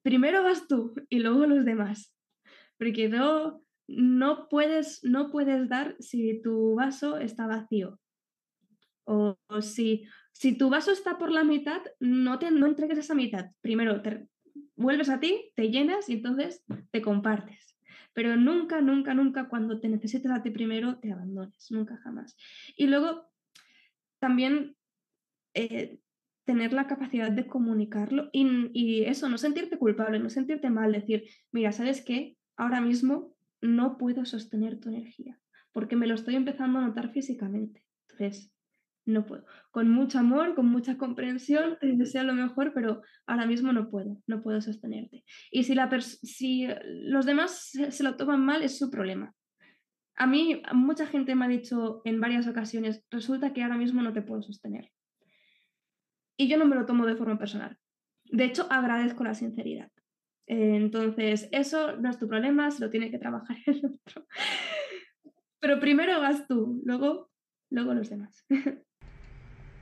primero 0.05 0.43
vas 0.43 0.67
tú 0.67 0.93
y 1.09 1.19
luego 1.19 1.47
los 1.47 1.65
demás. 1.65 2.15
Porque 2.77 3.09
no, 3.09 3.63
no, 3.87 4.47
puedes, 4.49 5.03
no 5.03 5.31
puedes 5.31 5.67
dar 5.67 5.95
si 5.99 6.41
tu 6.43 6.75
vaso 6.75 7.17
está 7.17 7.47
vacío. 7.47 7.99
O, 9.05 9.35
si, 9.61 10.05
si 10.31 10.55
tu 10.55 10.69
vaso 10.69 10.91
está 10.91 11.17
por 11.17 11.31
la 11.31 11.43
mitad, 11.43 11.81
no, 11.99 12.37
te, 12.37 12.51
no 12.51 12.67
entregues 12.67 12.99
esa 12.99 13.15
mitad. 13.15 13.47
Primero 13.61 13.99
vuelves 14.75 15.09
a 15.09 15.19
ti, 15.19 15.51
te 15.55 15.71
llenas 15.71 16.07
y 16.07 16.13
entonces 16.13 16.63
te 16.91 17.01
compartes. 17.01 17.75
Pero 18.13 18.35
nunca, 18.35 18.81
nunca, 18.81 19.15
nunca 19.15 19.49
cuando 19.49 19.79
te 19.79 19.89
necesites 19.89 20.31
a 20.31 20.43
ti 20.43 20.51
primero 20.51 20.99
te 20.99 21.11
abandones, 21.11 21.65
nunca 21.71 21.97
jamás. 21.97 22.37
Y 22.77 22.85
luego 22.85 23.27
también 24.19 24.77
eh, 25.55 25.99
tener 26.45 26.73
la 26.73 26.87
capacidad 26.87 27.31
de 27.31 27.47
comunicarlo 27.47 28.29
y, 28.31 28.69
y, 28.73 29.03
eso, 29.05 29.29
no 29.29 29.37
sentirte 29.37 29.77
culpable, 29.77 30.19
no 30.19 30.29
sentirte 30.29 30.69
mal, 30.69 30.91
decir, 30.91 31.25
mira, 31.51 31.71
¿sabes 31.71 32.03
qué? 32.03 32.37
Ahora 32.55 32.81
mismo 32.81 33.35
no 33.61 33.97
puedo 33.97 34.25
sostener 34.25 34.79
tu 34.79 34.89
energía 34.89 35.39
porque 35.75 35.97
me 35.97 36.07
lo 36.07 36.15
estoy 36.15 36.35
empezando 36.35 36.79
a 36.79 36.87
notar 36.87 37.11
físicamente. 37.11 37.83
Entonces, 38.07 38.49
no 39.05 39.25
puedo. 39.25 39.45
Con 39.71 39.89
mucho 39.89 40.19
amor, 40.19 40.55
con 40.55 40.67
mucha 40.67 40.97
comprensión, 40.97 41.77
te 41.81 41.97
deseo 41.97 42.23
lo 42.23 42.33
mejor, 42.33 42.71
pero 42.73 43.01
ahora 43.27 43.45
mismo 43.45 43.73
no 43.73 43.89
puedo, 43.89 44.17
no 44.25 44.41
puedo 44.41 44.61
sostenerte. 44.61 45.25
Y 45.51 45.65
si, 45.65 45.75
la 45.75 45.89
si 45.99 46.69
los 46.85 47.25
demás 47.25 47.71
se, 47.89 48.03
lo 48.03 48.15
toman 48.15 48.45
mal, 48.45 48.63
es 48.63 48.77
su 48.77 48.89
problema. 48.89 49.35
A 50.15 50.27
mí, 50.27 50.61
mucha 50.73 51.07
gente 51.07 51.35
me 51.35 51.43
ha 51.43 51.49
dicho 51.49 52.01
en 52.05 52.21
varias 52.21 52.47
ocasiones, 52.47 53.05
resulta 53.11 53.51
que 53.51 53.61
ahora 53.61 53.75
mismo 53.75 54.01
no 54.01 54.13
te 54.13 54.21
puedo 54.21 54.41
sostener. 54.41 54.91
Y 56.37 56.47
yo 56.47 56.57
no 56.57 56.65
me 56.65 56.75
lo 56.75 56.85
tomo 56.85 57.05
de 57.05 57.15
forma 57.15 57.37
personal. 57.37 57.77
De 58.25 58.45
hecho, 58.45 58.67
agradezco 58.69 59.23
la 59.23 59.33
sinceridad. 59.33 59.91
entonces, 60.47 61.49
eso 61.51 61.97
no 61.97 62.09
es 62.09 62.19
tu 62.19 62.27
problema, 62.27 62.69
se 62.69 62.83
lo 62.83 62.89
tiene 62.89 63.09
que 63.09 63.17
trabajar 63.17 63.57
el 63.65 63.77
otro. 63.85 64.25
Pero 65.59 65.79
primero 65.79 66.19
vas 66.19 66.47
tú, 66.47 66.81
luego, 66.85 67.31
luego 67.71 67.93
los 67.93 68.09
demás. 68.09 68.45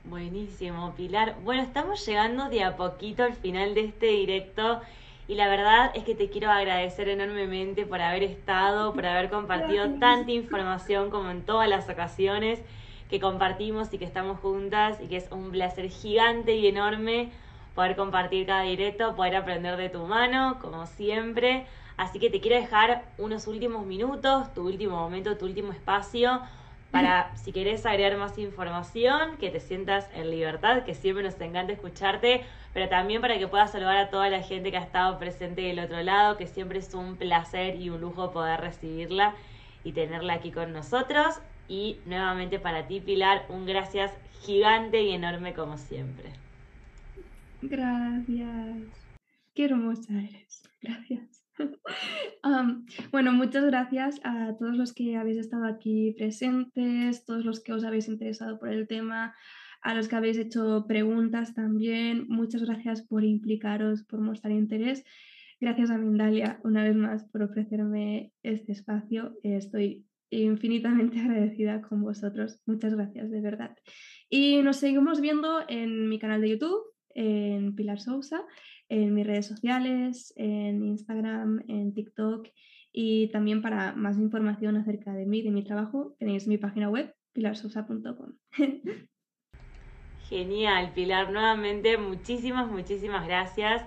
Buenísimo, 0.04 0.94
Pilar. 0.94 1.36
Bueno, 1.44 1.62
estamos 1.62 2.06
llegando 2.06 2.48
de 2.50 2.62
a 2.62 2.76
poquito 2.76 3.22
al 3.22 3.34
final 3.34 3.74
de 3.74 3.86
este 3.86 4.06
directo 4.06 4.82
y 5.26 5.34
la 5.34 5.48
verdad 5.48 5.90
es 5.94 6.04
que 6.04 6.14
te 6.14 6.28
quiero 6.28 6.50
agradecer 6.50 7.08
enormemente 7.08 7.86
por 7.86 8.02
haber 8.02 8.22
estado, 8.22 8.92
por 8.92 9.06
haber 9.06 9.30
compartido 9.30 9.98
tanta 9.98 10.30
información 10.30 11.10
como 11.10 11.30
en 11.30 11.42
todas 11.46 11.68
las 11.68 11.88
ocasiones 11.88 12.62
que 13.14 13.20
compartimos 13.20 13.94
y 13.94 13.98
que 13.98 14.04
estamos 14.04 14.40
juntas 14.40 14.98
y 15.00 15.06
que 15.06 15.18
es 15.18 15.30
un 15.30 15.52
placer 15.52 15.88
gigante 15.88 16.56
y 16.56 16.66
enorme 16.66 17.30
poder 17.76 17.94
compartir 17.94 18.44
cada 18.44 18.62
directo, 18.62 19.14
poder 19.14 19.36
aprender 19.36 19.76
de 19.76 19.88
tu 19.88 20.04
mano, 20.04 20.58
como 20.60 20.86
siempre. 20.86 21.64
Así 21.96 22.18
que 22.18 22.28
te 22.28 22.40
quiero 22.40 22.56
dejar 22.56 23.04
unos 23.16 23.46
últimos 23.46 23.86
minutos, 23.86 24.52
tu 24.52 24.66
último 24.66 24.96
momento, 24.96 25.36
tu 25.36 25.44
último 25.46 25.70
espacio 25.70 26.40
para 26.90 27.30
si 27.36 27.52
querés 27.52 27.86
agregar 27.86 28.16
más 28.16 28.36
información, 28.36 29.36
que 29.36 29.50
te 29.50 29.60
sientas 29.60 30.10
en 30.16 30.32
libertad, 30.32 30.82
que 30.82 30.96
siempre 30.96 31.22
nos 31.22 31.40
encanta 31.40 31.72
escucharte, 31.72 32.44
pero 32.72 32.88
también 32.88 33.20
para 33.20 33.38
que 33.38 33.46
puedas 33.46 33.70
saludar 33.70 33.96
a 33.96 34.10
toda 34.10 34.28
la 34.28 34.42
gente 34.42 34.72
que 34.72 34.78
ha 34.78 34.82
estado 34.82 35.20
presente 35.20 35.62
del 35.62 35.78
otro 35.78 36.02
lado, 36.02 36.36
que 36.36 36.48
siempre 36.48 36.80
es 36.80 36.92
un 36.94 37.14
placer 37.14 37.76
y 37.76 37.90
un 37.90 38.00
lujo 38.00 38.32
poder 38.32 38.60
recibirla 38.60 39.36
y 39.84 39.92
tenerla 39.92 40.32
aquí 40.32 40.50
con 40.50 40.72
nosotros. 40.72 41.38
Y 41.68 41.98
nuevamente 42.06 42.58
para 42.58 42.86
ti, 42.86 43.00
Pilar, 43.00 43.46
un 43.48 43.66
gracias 43.66 44.12
gigante 44.42 45.02
y 45.02 45.10
enorme 45.10 45.54
como 45.54 45.78
siempre. 45.78 46.30
Gracias. 47.62 49.06
Qué 49.54 49.64
hermosa 49.64 50.12
eres. 50.12 50.62
Gracias. 50.82 51.44
bueno, 53.12 53.32
muchas 53.32 53.64
gracias 53.64 54.20
a 54.24 54.54
todos 54.58 54.76
los 54.76 54.92
que 54.92 55.16
habéis 55.16 55.38
estado 55.38 55.64
aquí 55.64 56.14
presentes, 56.16 57.24
todos 57.24 57.44
los 57.44 57.62
que 57.62 57.72
os 57.72 57.84
habéis 57.84 58.08
interesado 58.08 58.58
por 58.58 58.68
el 58.68 58.86
tema, 58.86 59.34
a 59.82 59.94
los 59.94 60.08
que 60.08 60.16
habéis 60.16 60.38
hecho 60.38 60.84
preguntas 60.86 61.54
también. 61.54 62.26
Muchas 62.28 62.62
gracias 62.62 63.02
por 63.02 63.24
implicaros, 63.24 64.02
por 64.04 64.20
mostrar 64.20 64.52
interés. 64.52 65.04
Gracias 65.60 65.90
a 65.90 65.98
Mindalia 65.98 66.60
una 66.64 66.82
vez 66.82 66.96
más 66.96 67.24
por 67.24 67.42
ofrecerme 67.42 68.32
este 68.42 68.72
espacio. 68.72 69.38
Estoy 69.42 70.04
infinitamente 70.42 71.18
agradecida 71.20 71.80
con 71.82 72.02
vosotros. 72.02 72.60
Muchas 72.66 72.94
gracias, 72.94 73.30
de 73.30 73.40
verdad. 73.40 73.76
Y 74.28 74.62
nos 74.62 74.76
seguimos 74.76 75.20
viendo 75.20 75.60
en 75.68 76.08
mi 76.08 76.18
canal 76.18 76.40
de 76.40 76.50
YouTube, 76.50 76.82
en 77.14 77.74
Pilar 77.74 78.00
Sousa 78.00 78.44
en 78.88 79.14
mis 79.14 79.26
redes 79.26 79.46
sociales, 79.46 80.32
en 80.36 80.84
Instagram, 80.84 81.64
en 81.68 81.94
TikTok 81.94 82.48
y 82.92 83.28
también 83.28 83.62
para 83.62 83.94
más 83.94 84.18
información 84.18 84.76
acerca 84.76 85.12
de 85.14 85.26
mí, 85.26 85.42
de 85.42 85.50
mi 85.50 85.64
trabajo, 85.64 86.14
tenéis 86.18 86.46
mi 86.46 86.58
página 86.58 86.88
web 86.88 87.14
pilarsosa.com. 87.32 88.34
Genial, 90.28 90.92
Pilar. 90.94 91.32
Nuevamente, 91.32 91.98
muchísimas, 91.98 92.70
muchísimas 92.70 93.26
gracias. 93.26 93.82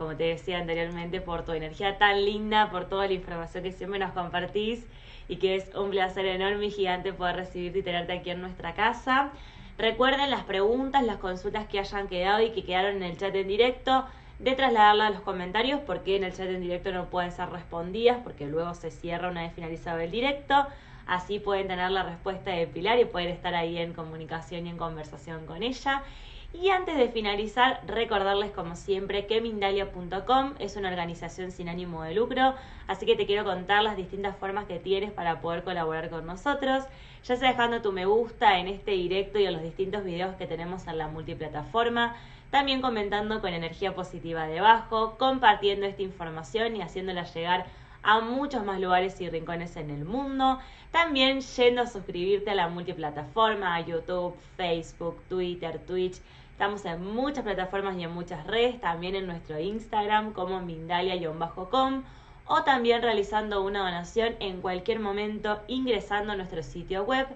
Como 0.00 0.16
te 0.16 0.24
decía 0.24 0.56
anteriormente, 0.56 1.20
por 1.20 1.44
tu 1.44 1.52
energía 1.52 1.98
tan 1.98 2.24
linda, 2.24 2.70
por 2.70 2.88
toda 2.88 3.06
la 3.06 3.12
información 3.12 3.62
que 3.62 3.70
siempre 3.70 3.98
nos 3.98 4.12
compartís 4.12 4.86
y 5.28 5.36
que 5.36 5.56
es 5.56 5.74
un 5.74 5.90
placer 5.90 6.24
enorme 6.24 6.64
y 6.64 6.70
gigante 6.70 7.12
poder 7.12 7.36
recibirte 7.36 7.80
y 7.80 7.82
tenerte 7.82 8.14
aquí 8.14 8.30
en 8.30 8.40
nuestra 8.40 8.72
casa. 8.72 9.30
Recuerden 9.76 10.30
las 10.30 10.44
preguntas, 10.44 11.04
las 11.04 11.18
consultas 11.18 11.66
que 11.66 11.80
hayan 11.80 12.08
quedado 12.08 12.40
y 12.40 12.52
que 12.52 12.64
quedaron 12.64 12.96
en 12.96 13.02
el 13.02 13.18
chat 13.18 13.34
en 13.34 13.46
directo 13.46 14.06
de 14.38 14.52
trasladarla 14.52 15.08
a 15.08 15.10
los 15.10 15.20
comentarios 15.20 15.80
porque 15.86 16.16
en 16.16 16.24
el 16.24 16.32
chat 16.32 16.48
en 16.48 16.62
directo 16.62 16.92
no 16.92 17.10
pueden 17.10 17.30
ser 17.30 17.50
respondidas 17.50 18.20
porque 18.24 18.46
luego 18.46 18.72
se 18.72 18.90
cierra 18.90 19.28
una 19.28 19.42
vez 19.42 19.52
finalizado 19.52 20.00
el 20.00 20.10
directo. 20.10 20.66
Así 21.10 21.40
pueden 21.40 21.66
tener 21.66 21.90
la 21.90 22.04
respuesta 22.04 22.52
de 22.52 22.68
Pilar 22.68 23.00
y 23.00 23.04
poder 23.04 23.30
estar 23.30 23.52
ahí 23.56 23.78
en 23.78 23.94
comunicación 23.94 24.68
y 24.68 24.70
en 24.70 24.76
conversación 24.76 25.44
con 25.44 25.64
ella. 25.64 26.04
Y 26.52 26.68
antes 26.68 26.96
de 26.96 27.08
finalizar, 27.08 27.80
recordarles 27.84 28.52
como 28.52 28.76
siempre 28.76 29.26
que 29.26 29.40
Mindalia.com 29.40 30.54
es 30.60 30.76
una 30.76 30.88
organización 30.88 31.50
sin 31.50 31.68
ánimo 31.68 32.04
de 32.04 32.14
lucro, 32.14 32.54
así 32.86 33.06
que 33.06 33.16
te 33.16 33.26
quiero 33.26 33.44
contar 33.44 33.82
las 33.82 33.96
distintas 33.96 34.36
formas 34.36 34.66
que 34.66 34.78
tienes 34.78 35.10
para 35.10 35.40
poder 35.40 35.64
colaborar 35.64 36.10
con 36.10 36.26
nosotros, 36.26 36.84
ya 37.24 37.34
sea 37.34 37.50
dejando 37.50 37.82
tu 37.82 37.90
me 37.90 38.06
gusta 38.06 38.60
en 38.60 38.68
este 38.68 38.92
directo 38.92 39.40
y 39.40 39.46
en 39.46 39.54
los 39.54 39.62
distintos 39.62 40.04
videos 40.04 40.36
que 40.36 40.46
tenemos 40.46 40.86
en 40.86 40.96
la 40.96 41.08
multiplataforma, 41.08 42.14
también 42.50 42.82
comentando 42.82 43.40
con 43.40 43.52
energía 43.52 43.96
positiva 43.96 44.46
debajo, 44.46 45.16
compartiendo 45.18 45.86
esta 45.86 46.02
información 46.02 46.76
y 46.76 46.82
haciéndola 46.82 47.24
llegar 47.24 47.66
a 48.02 48.20
muchos 48.20 48.64
más 48.64 48.80
lugares 48.80 49.20
y 49.20 49.28
rincones 49.28 49.76
en 49.76 49.90
el 49.90 50.04
mundo. 50.04 50.58
También 50.90 51.40
yendo 51.40 51.82
a 51.82 51.86
suscribirte 51.86 52.50
a 52.50 52.54
la 52.54 52.68
multiplataforma, 52.68 53.74
a 53.74 53.80
YouTube, 53.80 54.34
Facebook, 54.56 55.20
Twitter, 55.28 55.78
Twitch. 55.86 56.20
Estamos 56.52 56.84
en 56.84 57.14
muchas 57.14 57.44
plataformas 57.44 57.96
y 57.96 58.04
en 58.04 58.12
muchas 58.12 58.46
redes, 58.46 58.80
también 58.80 59.14
en 59.14 59.26
nuestro 59.26 59.58
Instagram 59.58 60.32
como 60.32 60.60
Mindalia-com 60.60 62.02
o 62.46 62.62
también 62.64 63.00
realizando 63.00 63.62
una 63.62 63.80
donación 63.80 64.34
en 64.40 64.60
cualquier 64.60 64.98
momento 64.98 65.60
ingresando 65.68 66.32
a 66.32 66.36
nuestro 66.36 66.62
sitio 66.62 67.04
web 67.04 67.26